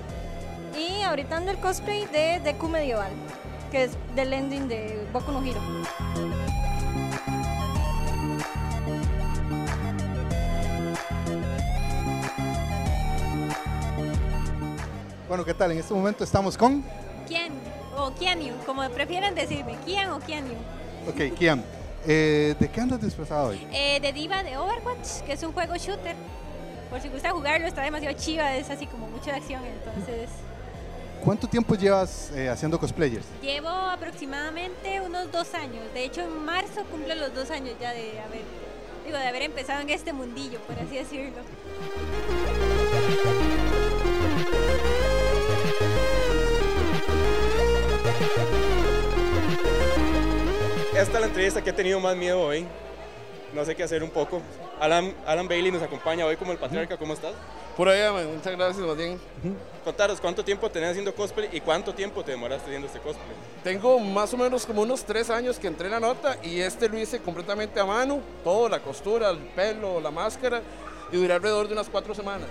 Y 0.76 1.02
ahorita 1.02 1.36
ando 1.36 1.50
el 1.52 1.58
cosplay 1.58 2.06
de 2.06 2.40
Deku 2.42 2.68
Medieval, 2.68 3.12
que 3.70 3.84
es 3.84 3.92
del 4.14 4.32
ending 4.32 4.68
de 4.68 5.06
Boku 5.12 5.32
no 5.32 5.44
Hero. 5.44 5.60
Bueno, 15.28 15.44
¿qué 15.44 15.54
tal? 15.54 15.72
En 15.72 15.78
este 15.78 15.94
momento 15.94 16.22
estamos 16.24 16.56
con. 16.56 16.84
¿Quién? 17.26 17.52
O 17.96 18.12
Kianyu, 18.14 18.54
como 18.66 18.88
prefieren 18.90 19.34
decirme. 19.34 19.76
¿Quién 19.84 20.10
o 20.10 20.20
Kianyu? 20.20 20.54
Ok, 21.08 21.36
Kian. 21.38 21.64
eh, 22.06 22.54
¿De 22.58 22.68
qué 22.68 22.80
andas 22.80 23.00
disfrazado 23.00 23.48
hoy? 23.48 23.66
Eh, 23.72 24.00
de 24.00 24.12
Diva 24.12 24.42
de 24.42 24.56
Overwatch, 24.58 25.22
que 25.24 25.32
es 25.32 25.42
un 25.42 25.52
juego 25.52 25.74
shooter. 25.76 26.14
Por 26.90 27.00
si 27.00 27.08
gusta 27.08 27.30
jugarlo, 27.30 27.66
está 27.66 27.82
demasiado 27.82 28.16
chiva, 28.16 28.54
es 28.54 28.68
así 28.70 28.86
como 28.86 29.08
mucha 29.08 29.34
acción, 29.34 29.62
entonces... 29.64 30.28
¿Cuánto 31.24 31.48
tiempo 31.48 31.74
llevas 31.74 32.30
eh, 32.34 32.50
haciendo 32.50 32.78
cosplayers? 32.78 33.24
Llevo 33.40 33.68
aproximadamente 33.68 35.00
unos 35.00 35.32
dos 35.32 35.54
años. 35.54 35.82
De 35.94 36.04
hecho, 36.04 36.20
en 36.20 36.44
marzo 36.44 36.84
cumplo 36.90 37.14
los 37.14 37.34
dos 37.34 37.50
años 37.50 37.74
ya 37.80 37.92
de 37.92 38.20
haber, 38.20 38.42
digo, 39.06 39.16
de 39.16 39.26
haber 39.26 39.42
empezado 39.42 39.80
en 39.80 39.88
este 39.88 40.12
mundillo, 40.12 40.60
por 40.60 40.78
así 40.78 40.96
decirlo. 40.96 41.40
Esta 50.96 51.14
es 51.14 51.20
la 51.20 51.26
entrevista 51.26 51.60
que 51.60 51.70
he 51.70 51.72
tenido 51.72 51.98
más 51.98 52.16
miedo 52.16 52.40
hoy. 52.40 52.64
No 53.52 53.64
sé 53.64 53.74
qué 53.74 53.82
hacer 53.82 54.04
un 54.04 54.10
poco. 54.10 54.40
Alan, 54.78 55.12
Alan 55.26 55.48
Bailey 55.48 55.72
nos 55.72 55.82
acompaña 55.82 56.24
hoy 56.24 56.36
como 56.36 56.52
el 56.52 56.58
patriarca. 56.58 56.96
¿Cómo 56.96 57.14
estás? 57.14 57.32
Por 57.76 57.88
allá, 57.88 58.12
man. 58.12 58.32
muchas 58.32 58.56
gracias, 58.56 58.86
más 58.86 58.96
bien. 58.96 59.18
Contaros, 59.84 60.20
¿cuánto 60.20 60.44
tiempo 60.44 60.70
tenés 60.70 60.90
haciendo 60.90 61.12
cosplay 61.12 61.48
y 61.52 61.60
cuánto 61.60 61.92
tiempo 61.92 62.22
te 62.22 62.30
demoraste 62.30 62.66
haciendo 62.66 62.86
este 62.86 63.00
cosplay? 63.00 63.26
Tengo 63.64 63.98
más 63.98 64.32
o 64.34 64.36
menos 64.36 64.64
como 64.64 64.82
unos 64.82 65.04
tres 65.04 65.30
años 65.30 65.58
que 65.58 65.66
entré 65.66 65.86
en 65.86 65.92
la 65.92 66.00
nota 66.00 66.38
y 66.44 66.60
este 66.60 66.88
lo 66.88 66.96
hice 66.96 67.18
completamente 67.18 67.80
a 67.80 67.84
mano, 67.84 68.20
todo, 68.44 68.68
la 68.68 68.78
costura, 68.78 69.30
el 69.30 69.38
pelo, 69.38 70.00
la 70.00 70.12
máscara, 70.12 70.62
y 71.10 71.16
duré 71.16 71.34
alrededor 71.34 71.66
de 71.66 71.72
unas 71.72 71.88
cuatro 71.88 72.14
semanas. 72.14 72.46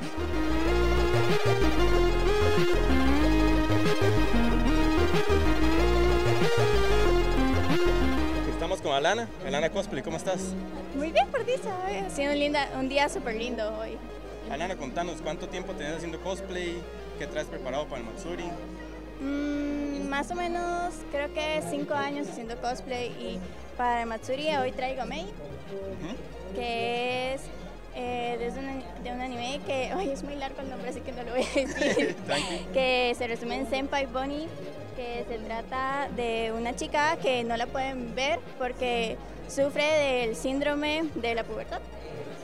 Con 8.83 8.93
Alana. 8.93 9.27
Alana 9.47 9.69
Cosplay, 9.69 10.03
¿cómo 10.03 10.17
estás? 10.17 10.41
Muy 10.95 11.11
bien, 11.11 11.27
por 11.29 11.45
dicha. 11.45 11.71
Ha 12.05 12.09
sido 12.09 12.33
un, 12.33 12.39
linda, 12.39 12.69
un 12.77 12.89
día 12.89 13.07
súper 13.09 13.35
lindo 13.35 13.75
hoy. 13.77 13.97
Alana, 14.51 14.75
contanos, 14.75 15.21
¿cuánto 15.23 15.47
tiempo 15.47 15.73
tenés 15.73 15.95
haciendo 15.95 16.19
cosplay? 16.19 16.81
¿Qué 17.17 17.25
traes 17.25 17.47
preparado 17.47 17.85
para 17.85 18.01
el 18.01 18.07
Matsuri? 18.07 18.43
Mm, 19.21 20.09
más 20.09 20.29
o 20.31 20.35
menos, 20.35 20.93
creo 21.11 21.33
que 21.33 21.63
cinco 21.69 21.93
años 21.93 22.27
haciendo 22.27 22.57
cosplay 22.57 23.07
y 23.07 23.39
para 23.77 24.01
el 24.01 24.07
Matsuri 24.07 24.53
hoy 24.57 24.73
traigo 24.73 25.05
Mei, 25.05 25.25
que 26.53 27.35
es 27.35 27.41
eh, 27.95 28.37
desde 28.39 28.59
un, 28.59 28.83
de 29.03 29.11
un 29.11 29.21
anime 29.21 29.61
que, 29.65 29.93
hoy 29.97 30.09
es 30.09 30.23
muy 30.23 30.35
largo 30.35 30.61
el 30.61 30.69
nombre, 30.69 30.89
así 30.89 31.01
que 31.01 31.11
no 31.11 31.23
lo 31.23 31.31
voy 31.31 31.41
a 31.43 31.53
decir, 31.55 32.15
que 32.73 33.13
se 33.17 33.27
resume 33.27 33.55
en 33.55 33.69
Senpai 33.69 34.05
Bonnie, 34.05 34.47
que 34.95 35.25
se 35.27 35.37
trata 35.39 36.09
de 36.15 36.53
una 36.57 36.75
chica 36.75 37.17
que 37.17 37.43
no 37.43 37.57
la 37.57 37.67
pueden 37.67 38.15
ver 38.15 38.39
porque 38.57 39.17
sufre 39.47 39.83
del 39.83 40.35
síndrome 40.35 41.05
de 41.15 41.35
la 41.35 41.43
pubertad, 41.43 41.81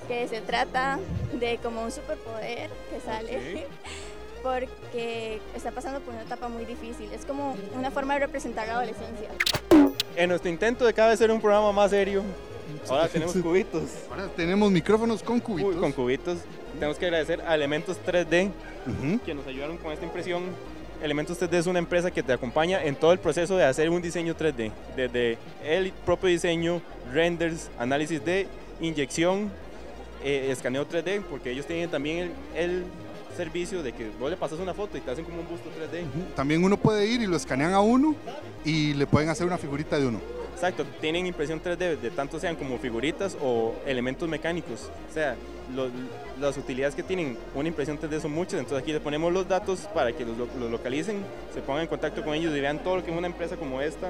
que 0.08 0.28
se 0.28 0.42
trata 0.42 1.00
de 1.34 1.58
como 1.58 1.84
un 1.84 1.92
superpoder 1.92 2.70
que 2.90 3.00
sale 3.06 3.38
Ok. 3.38 3.70
porque 4.44 5.42
está 5.56 5.72
pasando 5.72 6.00
por 6.00 6.14
una 6.14 6.24
etapa 6.24 6.48
muy 6.48 6.66
difícil. 6.66 7.12
Es 7.12 7.26
como 7.26 7.56
una 7.76 7.92
forma 7.92 8.14
de 8.14 8.22
representar 8.22 8.68
la 8.68 8.74
adolescencia. 8.76 9.30
En 10.16 10.30
nuestro 10.30 10.50
intento 10.50 10.86
de 10.86 10.94
cada 10.94 11.10
vez 11.10 11.20
ser 11.20 11.32
un 11.32 11.42
programa 11.42 11.72
más 11.72 11.92
serio, 11.92 12.24
ahora 12.90 13.08
tenemos 13.08 13.36
cubitos. 13.36 13.84
Ahora 14.10 14.28
tenemos 14.36 14.72
micrófonos 14.72 15.24
con 15.24 15.40
cubitos. 15.40 15.76
Con 15.76 15.92
cubitos. 15.92 16.40
Tenemos 16.74 16.98
que 16.98 17.06
agradecer 17.06 17.42
a 17.42 17.56
Elementos 17.56 17.98
3D 18.06 18.52
que 19.26 19.34
nos 19.34 19.46
ayudaron 19.48 19.78
con 19.78 19.92
esta 19.92 20.06
impresión. 20.06 20.44
Elementos 21.02 21.40
3D 21.40 21.54
es 21.54 21.68
una 21.68 21.80
empresa 21.80 22.12
que 22.12 22.22
te 22.22 22.34
acompaña 22.34 22.84
en 22.84 22.96
todo 22.96 23.14
el 23.14 23.20
proceso 23.20 23.56
de 23.56 23.64
hacer 23.64 23.90
un 23.90 24.02
diseño 24.02 24.36
3D, 24.36 24.72
desde 24.98 25.38
el 25.64 25.94
propio 26.06 26.30
diseño, 26.30 26.82
renders, 27.14 27.70
análisis 27.80 28.24
de 28.24 28.48
inyección, 28.82 29.50
eh, 30.24 30.50
escaneo 30.52 30.86
3D, 30.86 31.22
porque 31.30 31.52
ellos 31.52 31.66
tienen 31.66 31.90
también 31.90 32.32
el, 32.54 32.66
el 32.66 32.84
servicio 33.38 33.82
de 33.82 33.94
que 33.94 34.10
vos 34.20 34.30
le 34.30 34.36
pasas 34.36 34.60
una 34.60 34.74
foto 34.74 34.98
y 34.98 35.02
te 35.02 35.10
hacen 35.10 35.24
como 35.24 35.40
un 35.40 35.48
busto 35.48 35.70
3D. 35.70 36.36
También 36.36 36.62
uno 36.62 36.76
puede 36.76 37.08
ir 37.08 37.22
y 37.22 37.28
lo 37.28 37.38
escanean 37.38 37.74
a 37.74 37.80
uno 37.80 38.14
y 38.66 38.94
le 38.94 39.08
pueden 39.08 39.30
hacer 39.30 39.48
una 39.48 39.58
figurita 39.58 39.98
de 39.98 40.08
uno. 40.08 40.20
Exacto, 40.60 40.84
tienen 41.00 41.26
impresión 41.26 41.62
3D 41.63 41.98
de 42.02 42.10
tanto 42.12 42.38
sean 42.38 42.58
como 42.58 42.78
figuritas 42.80 43.38
o 43.41 43.76
elementos 43.86 44.28
mecánicos. 44.28 44.89
O 45.10 45.13
sea, 45.13 45.38
lo- 45.74 45.88
las 46.38 46.58
utilidades 46.58 46.95
que 46.95 47.04
tienen 47.04 47.38
una 47.56 47.69
impresión 47.69 47.98
3D 47.98 48.19
son 48.19 48.32
muchas, 48.34 48.56
entonces 48.60 48.80
aquí 48.84 48.91
le 48.91 49.00
ponemos 49.00 49.32
los 49.32 49.48
datos 49.48 49.88
para 49.93 50.12
que 50.12 50.26
los, 50.26 50.38
lo- 50.38 50.48
los 50.60 50.69
localicen, 50.69 51.24
se 51.54 51.62
pongan 51.62 51.84
en 51.84 51.88
contacto 51.88 52.26
con 52.26 52.34
ellos 52.34 52.54
y 52.54 52.60
vean 52.60 52.80
todo 52.84 52.98
lo 52.98 53.06
que 53.06 53.12
una 53.12 53.28
empresa 53.28 53.56
como 53.56 53.80
esta 53.82 54.10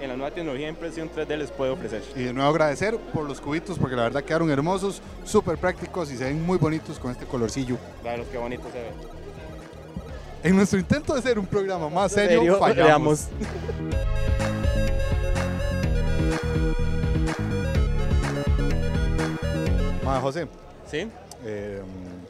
en 0.00 0.08
la 0.08 0.16
nueva 0.16 0.30
tecnología 0.34 0.68
de 0.68 0.72
impresión 0.72 1.10
3D 1.14 1.36
les 1.36 1.50
puede 1.50 1.70
ofrecer. 1.72 2.02
Y 2.16 2.22
de 2.22 2.32
nuevo 2.32 2.48
agradecer 2.48 2.96
por 3.12 3.28
los 3.28 3.38
cubitos 3.38 3.78
porque 3.78 3.94
la 3.94 4.04
verdad 4.04 4.24
quedaron 4.24 4.50
hermosos, 4.50 5.02
súper 5.26 5.58
prácticos 5.58 6.10
y 6.10 6.16
se 6.16 6.24
ven 6.24 6.42
muy 6.46 6.56
bonitos 6.56 6.98
con 6.98 7.10
este 7.10 7.26
colorcillo. 7.26 7.76
Los 8.16 8.26
que 8.28 8.38
bonito 8.38 8.64
se 8.72 8.78
ve. 8.78 8.88
En 10.44 10.56
nuestro 10.56 10.78
intento 10.78 11.14
de 11.14 11.20
ser 11.20 11.38
un 11.38 11.44
programa 11.44 11.90
más 11.90 12.10
¿En 12.12 12.18
serio, 12.20 12.40
serio? 12.40 12.58
fallamos. 12.58 13.26
José. 20.18 20.48
¿Sí? 20.90 21.08
eh, 21.44 21.82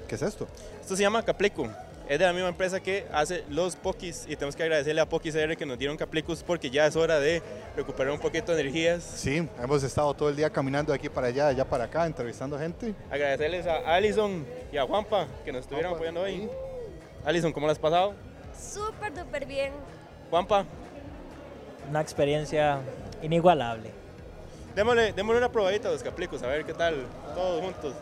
¿Qué 0.08 0.14
es 0.16 0.22
esto? 0.22 0.46
Esto 0.80 0.96
se 0.96 1.02
llama 1.02 1.22
Caplico. 1.22 1.68
Es 2.08 2.18
de 2.18 2.24
la 2.24 2.32
misma 2.32 2.48
empresa 2.48 2.80
que 2.80 3.06
hace 3.12 3.44
los 3.48 3.76
Pokis 3.76 4.24
y 4.26 4.34
tenemos 4.34 4.56
que 4.56 4.64
agradecerle 4.64 5.00
a 5.00 5.08
Pokis 5.08 5.32
R 5.32 5.56
que 5.56 5.64
nos 5.64 5.78
dieron 5.78 5.96
Caplicos 5.96 6.42
porque 6.42 6.68
ya 6.68 6.84
es 6.86 6.96
hora 6.96 7.20
de 7.20 7.40
recuperar 7.76 8.12
un 8.12 8.18
poquito 8.18 8.52
de 8.52 8.62
energías. 8.62 9.04
Sí, 9.04 9.48
hemos 9.62 9.84
estado 9.84 10.12
todo 10.14 10.28
el 10.28 10.34
día 10.34 10.50
caminando 10.50 10.90
de 10.90 10.98
aquí 10.98 11.08
para 11.08 11.28
allá, 11.28 11.44
de 11.44 11.50
allá 11.50 11.64
para 11.64 11.84
acá, 11.84 12.06
entrevistando 12.06 12.58
gente. 12.58 12.96
Agradecerles 13.12 13.64
a 13.68 13.94
Alison 13.94 14.44
y 14.72 14.76
a 14.76 14.84
Juanpa 14.84 15.28
que 15.44 15.52
nos 15.52 15.60
estuvieron 15.60 15.94
apoyando 15.94 16.22
hoy. 16.22 16.48
Alison, 17.24 17.52
¿cómo 17.52 17.66
lo 17.66 17.72
has 17.72 17.78
pasado? 17.78 18.14
Súper, 18.58 19.14
duper 19.14 19.46
bien. 19.46 19.72
Juanpa, 20.30 20.64
una 21.88 22.00
experiencia 22.00 22.80
inigualable. 23.22 23.92
Démosle, 24.74 25.12
démosle 25.12 25.38
una 25.38 25.50
probadita 25.50 25.88
a 25.88 25.92
los 25.92 26.02
caplicos, 26.02 26.42
a 26.42 26.46
ver 26.46 26.64
qué 26.64 26.72
tal, 26.72 27.06
todos 27.34 27.60
juntos. 27.60 27.94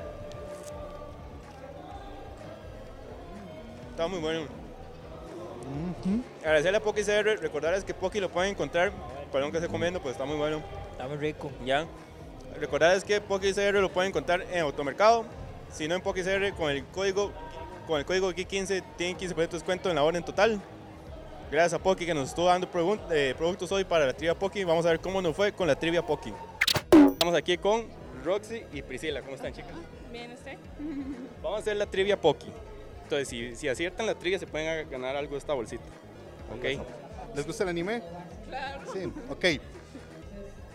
Está 3.90 4.06
muy 4.06 4.20
bueno. 4.20 4.42
Agradecerle 6.40 6.78
a 6.78 6.82
Poki 6.82 7.02
CR, 7.02 7.40
recordarles 7.40 7.84
que 7.84 7.94
Poki 7.94 8.20
lo 8.20 8.28
pueden 8.28 8.52
encontrar, 8.52 8.92
perdón 9.32 9.50
que 9.50 9.58
esté 9.58 9.68
comiendo, 9.68 10.00
pues 10.00 10.12
está 10.12 10.24
muy 10.24 10.36
bueno. 10.36 10.62
Está 10.92 11.08
muy 11.08 11.16
rico. 11.16 11.50
Ya. 11.64 11.86
Recordarles 12.58 13.04
que 13.04 13.20
Poki 13.20 13.52
CR 13.52 13.74
lo 13.80 13.90
pueden 13.90 14.10
encontrar 14.10 14.42
en 14.50 14.60
Automercado, 14.60 15.24
si 15.72 15.88
no 15.88 15.94
en 15.94 16.02
Poki 16.02 16.22
CR 16.22 16.52
con 16.56 16.70
el 16.70 16.84
código 16.86 17.32
con 17.86 17.98
el 17.98 18.04
código 18.04 18.30
G15 18.30 18.84
tienen 18.98 19.16
15% 19.16 19.34
de 19.34 19.46
descuento 19.46 19.88
en 19.88 19.96
la 19.96 20.04
orden 20.04 20.22
total. 20.22 20.60
Gracias 21.50 21.72
a 21.72 21.82
Poki 21.82 22.04
que 22.04 22.12
nos 22.12 22.28
estuvo 22.28 22.46
dando 22.46 22.68
eh, 23.10 23.34
productos 23.36 23.72
hoy 23.72 23.84
para 23.84 24.04
la 24.04 24.12
trivia 24.12 24.38
Poki. 24.38 24.62
Vamos 24.64 24.84
a 24.84 24.90
ver 24.90 25.00
cómo 25.00 25.22
nos 25.22 25.34
fue 25.34 25.52
con 25.52 25.66
la 25.66 25.74
trivia 25.74 26.02
Poki. 26.02 26.34
Estamos 27.28 27.42
aquí 27.42 27.58
con 27.58 27.84
Roxy 28.24 28.62
y 28.72 28.80
Priscila. 28.80 29.20
¿Cómo 29.20 29.34
están, 29.34 29.52
chicas? 29.52 29.72
Bien, 30.10 30.32
¿usted? 30.32 30.56
Vamos 31.42 31.58
a 31.58 31.60
hacer 31.60 31.76
la 31.76 31.84
trivia 31.84 32.18
Poki. 32.18 32.50
Entonces, 33.02 33.28
si, 33.28 33.54
si 33.54 33.68
aciertan 33.68 34.06
la 34.06 34.14
trivia, 34.14 34.38
se 34.38 34.46
pueden 34.46 34.88
ganar 34.88 35.14
algo 35.14 35.32
de 35.32 35.36
esta 35.36 35.52
bolsita. 35.52 35.84
¿Ok? 36.56 36.80
¿Les 37.36 37.46
gusta 37.46 37.64
el 37.64 37.68
anime? 37.68 38.02
Claro. 38.46 38.80
Sí, 38.94 39.12
ok. 39.28 39.44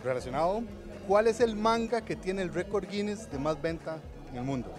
Relacionado, 0.04 0.62
¿cuál 1.08 1.26
es 1.26 1.40
el 1.40 1.56
manga 1.56 2.04
que 2.04 2.14
tiene 2.14 2.42
el 2.42 2.54
récord 2.54 2.88
Guinness 2.88 3.28
de 3.32 3.38
más 3.40 3.60
venta 3.60 3.98
en 4.30 4.36
el 4.36 4.44
mundo? 4.44 4.72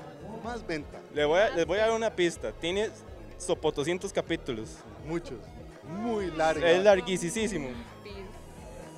Más 0.46 0.66
venta. 0.66 1.02
Les 1.14 1.28
voy 1.28 1.42
a, 1.42 1.50
les 1.50 1.66
voy 1.66 1.80
a 1.80 1.88
dar 1.88 1.92
una 1.92 2.16
pista. 2.16 2.54
Tiene 2.54 2.90
sopotoscientos 3.38 4.14
capítulos. 4.14 4.78
Muchos. 5.06 5.40
Muy 5.84 6.32
larga. 6.32 6.72
Es 6.72 6.82
larguísimo. 6.82 7.68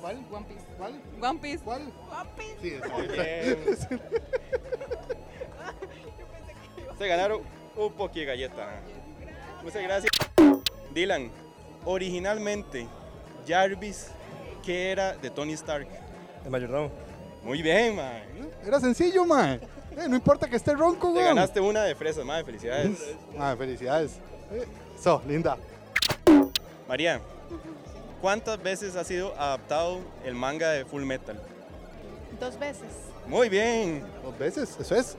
¿Cuál? 0.08 0.24
One 0.32 0.46
Piece. 0.46 0.64
¿Cuál? 0.78 1.02
One 1.30 1.38
Piece. 1.40 1.58
¿Cuál? 1.64 1.82
One 1.82 2.30
Piece. 2.36 2.56
Sí, 2.62 2.68
es- 2.82 2.90
Muy 2.90 3.06
bien. 3.08 3.78
Se 6.98 7.06
ganaron 7.06 7.42
un 7.76 7.92
poqui 7.92 8.20
de 8.20 8.26
galleta. 8.26 8.80
Muchas 9.62 9.82
gracias. 9.82 10.10
Dylan, 10.94 11.30
originalmente 11.84 12.88
Jarvis, 13.46 14.08
¿qué 14.64 14.90
era 14.92 15.12
de 15.14 15.28
Tony 15.30 15.52
Stark? 15.52 15.86
El 16.44 16.50
mayordomo. 16.50 16.90
Muy 17.44 17.60
bien, 17.62 17.94
man. 17.96 18.22
Era 18.64 18.80
sencillo, 18.80 19.24
man. 19.26 19.60
Eh, 19.96 20.08
no 20.08 20.16
importa 20.16 20.48
que 20.48 20.56
esté 20.56 20.72
ronco, 20.74 21.08
Te 21.08 21.12
güey. 21.12 21.24
ganaste 21.24 21.60
una 21.60 21.84
de 21.84 21.94
fresas, 21.94 22.24
madre. 22.24 22.44
Felicidades. 22.44 23.14
Ah, 23.38 23.54
felicidades. 23.58 24.18
Eh, 24.52 24.64
So, 24.98 25.22
linda. 25.28 25.56
María, 26.88 27.20
¿cuántas 28.20 28.62
veces 28.62 28.96
ha 28.96 29.04
sido 29.04 29.34
adaptado 29.38 30.00
el 30.24 30.34
manga 30.34 30.70
de 30.70 30.84
Full 30.84 31.04
Metal? 31.04 31.40
Dos 32.40 32.58
veces. 32.58 32.88
Muy 33.26 33.48
bien. 33.48 34.04
Dos 34.22 34.38
veces, 34.38 34.76
eso 34.80 34.94
es. 34.94 35.16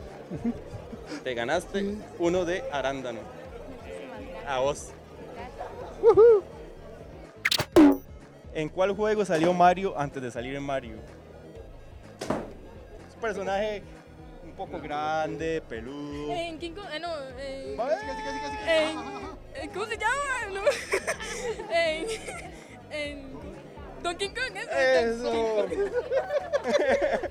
Te 1.23 1.33
ganaste 1.33 1.95
uno 2.17 2.45
de 2.45 2.63
arándano. 2.71 3.19
A 4.47 4.59
vos. 4.59 4.89
¿En 8.53 8.69
cuál 8.69 8.95
juego 8.95 9.25
salió 9.25 9.53
Mario 9.53 9.93
antes 9.97 10.21
de 10.23 10.31
salir 10.31 10.55
en 10.55 10.63
Mario? 10.63 10.95
Es 13.07 13.15
un 13.15 13.21
personaje 13.21 13.83
un 14.43 14.51
poco 14.53 14.79
grande, 14.79 15.61
peludo. 15.67 16.31
En 16.33 16.57
King 16.57 16.71
Kong, 16.73 16.85
eh, 16.91 16.99
no, 16.99 17.09
en- 17.37 17.77
¿cómo 19.71 19.85
se 19.85 19.97
llama? 19.97 20.13
No, 20.53 20.61
en, 21.73 22.07
en 22.91 23.29
Donkey 24.03 24.29
Kong, 24.29 24.55
¿es? 24.55 24.67
Eso. 25.17 25.65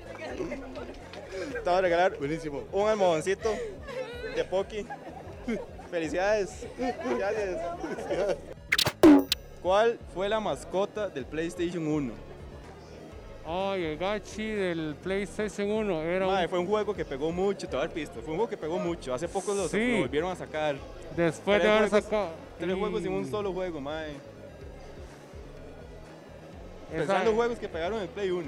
Te 1.63 1.69
voy 1.69 1.73
a 1.73 1.81
regalar 1.81 2.17
Buenísimo. 2.17 2.63
un 2.71 2.87
almohadoncito 2.89 3.49
de 4.35 4.43
Poki. 4.45 4.85
Felicidades. 5.89 6.67
Felicidades. 6.77 7.57
¿Cuál 9.61 9.99
fue 10.13 10.29
la 10.29 10.39
mascota 10.39 11.09
del 11.09 11.25
PlayStation 11.25 11.85
1? 11.87 12.13
Ay, 13.47 13.83
el 13.83 13.97
gachi 13.97 14.47
del 14.51 14.95
PlayStation 15.01 15.71
1 15.71 16.01
era 16.03 16.27
un- 16.27 16.33
Mae, 16.33 16.47
fue 16.47 16.59
un 16.59 16.67
juego 16.67 16.93
que 16.93 17.03
pegó 17.03 17.31
mucho, 17.31 17.67
te 17.67 17.75
voy 17.75 17.83
a 17.83 17.87
dar 17.87 17.93
pista. 17.93 18.13
Fue 18.21 18.31
un 18.31 18.37
juego 18.37 18.47
que 18.49 18.57
pegó 18.57 18.77
mucho. 18.77 19.11
Hace 19.13 19.27
poco 19.27 19.53
lo, 19.55 19.67
Sí. 19.67 19.93
lo 19.93 19.99
volvieron 20.01 20.31
a 20.31 20.35
sacar. 20.35 20.75
Después 21.15 21.61
de 21.61 21.67
haber 21.67 21.89
juegos- 21.89 22.03
sacado- 22.05 22.29
Tres 22.59 22.75
y- 22.75 22.79
juegos 22.79 23.03
en 23.03 23.11
un 23.13 23.25
solo 23.29 23.51
juego, 23.51 23.81
mae. 23.81 24.13
Pensando 26.91 27.33
juegos 27.33 27.59
que 27.59 27.67
pegaron 27.69 28.01
en 28.01 28.07
Play 28.07 28.31
1. 28.31 28.47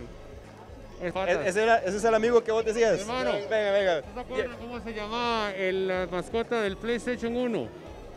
Es- 1.02 1.16
E- 1.16 1.48
ese, 1.50 1.64
era, 1.64 1.78
ese 1.80 1.98
es 1.98 2.04
el 2.04 2.14
amigo 2.14 2.44
que 2.44 2.52
vos 2.52 2.64
decías. 2.64 3.00
Hermano. 3.02 3.32
Venga, 3.50 3.72
venga. 3.72 3.96
¿No 4.02 4.14
te 4.14 4.20
acuerdas 4.22 4.58
cómo 4.60 4.80
se 4.82 4.94
llamaba 4.94 5.52
el, 5.56 5.88
la 5.88 6.08
mascota 6.12 6.62
del 6.62 6.78
PlayStation 6.78 7.36
1? 7.36 7.68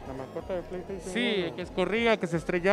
La 0.06 0.12
mascota 0.12 0.54
de 0.54 0.62
PlayStation 0.62 1.12
Sí, 1.14 1.44
1. 1.46 1.56
que 1.56 1.62
escorría, 1.62 2.16
que 2.18 2.26
se 2.26 2.36
estrellaba. 2.36 2.72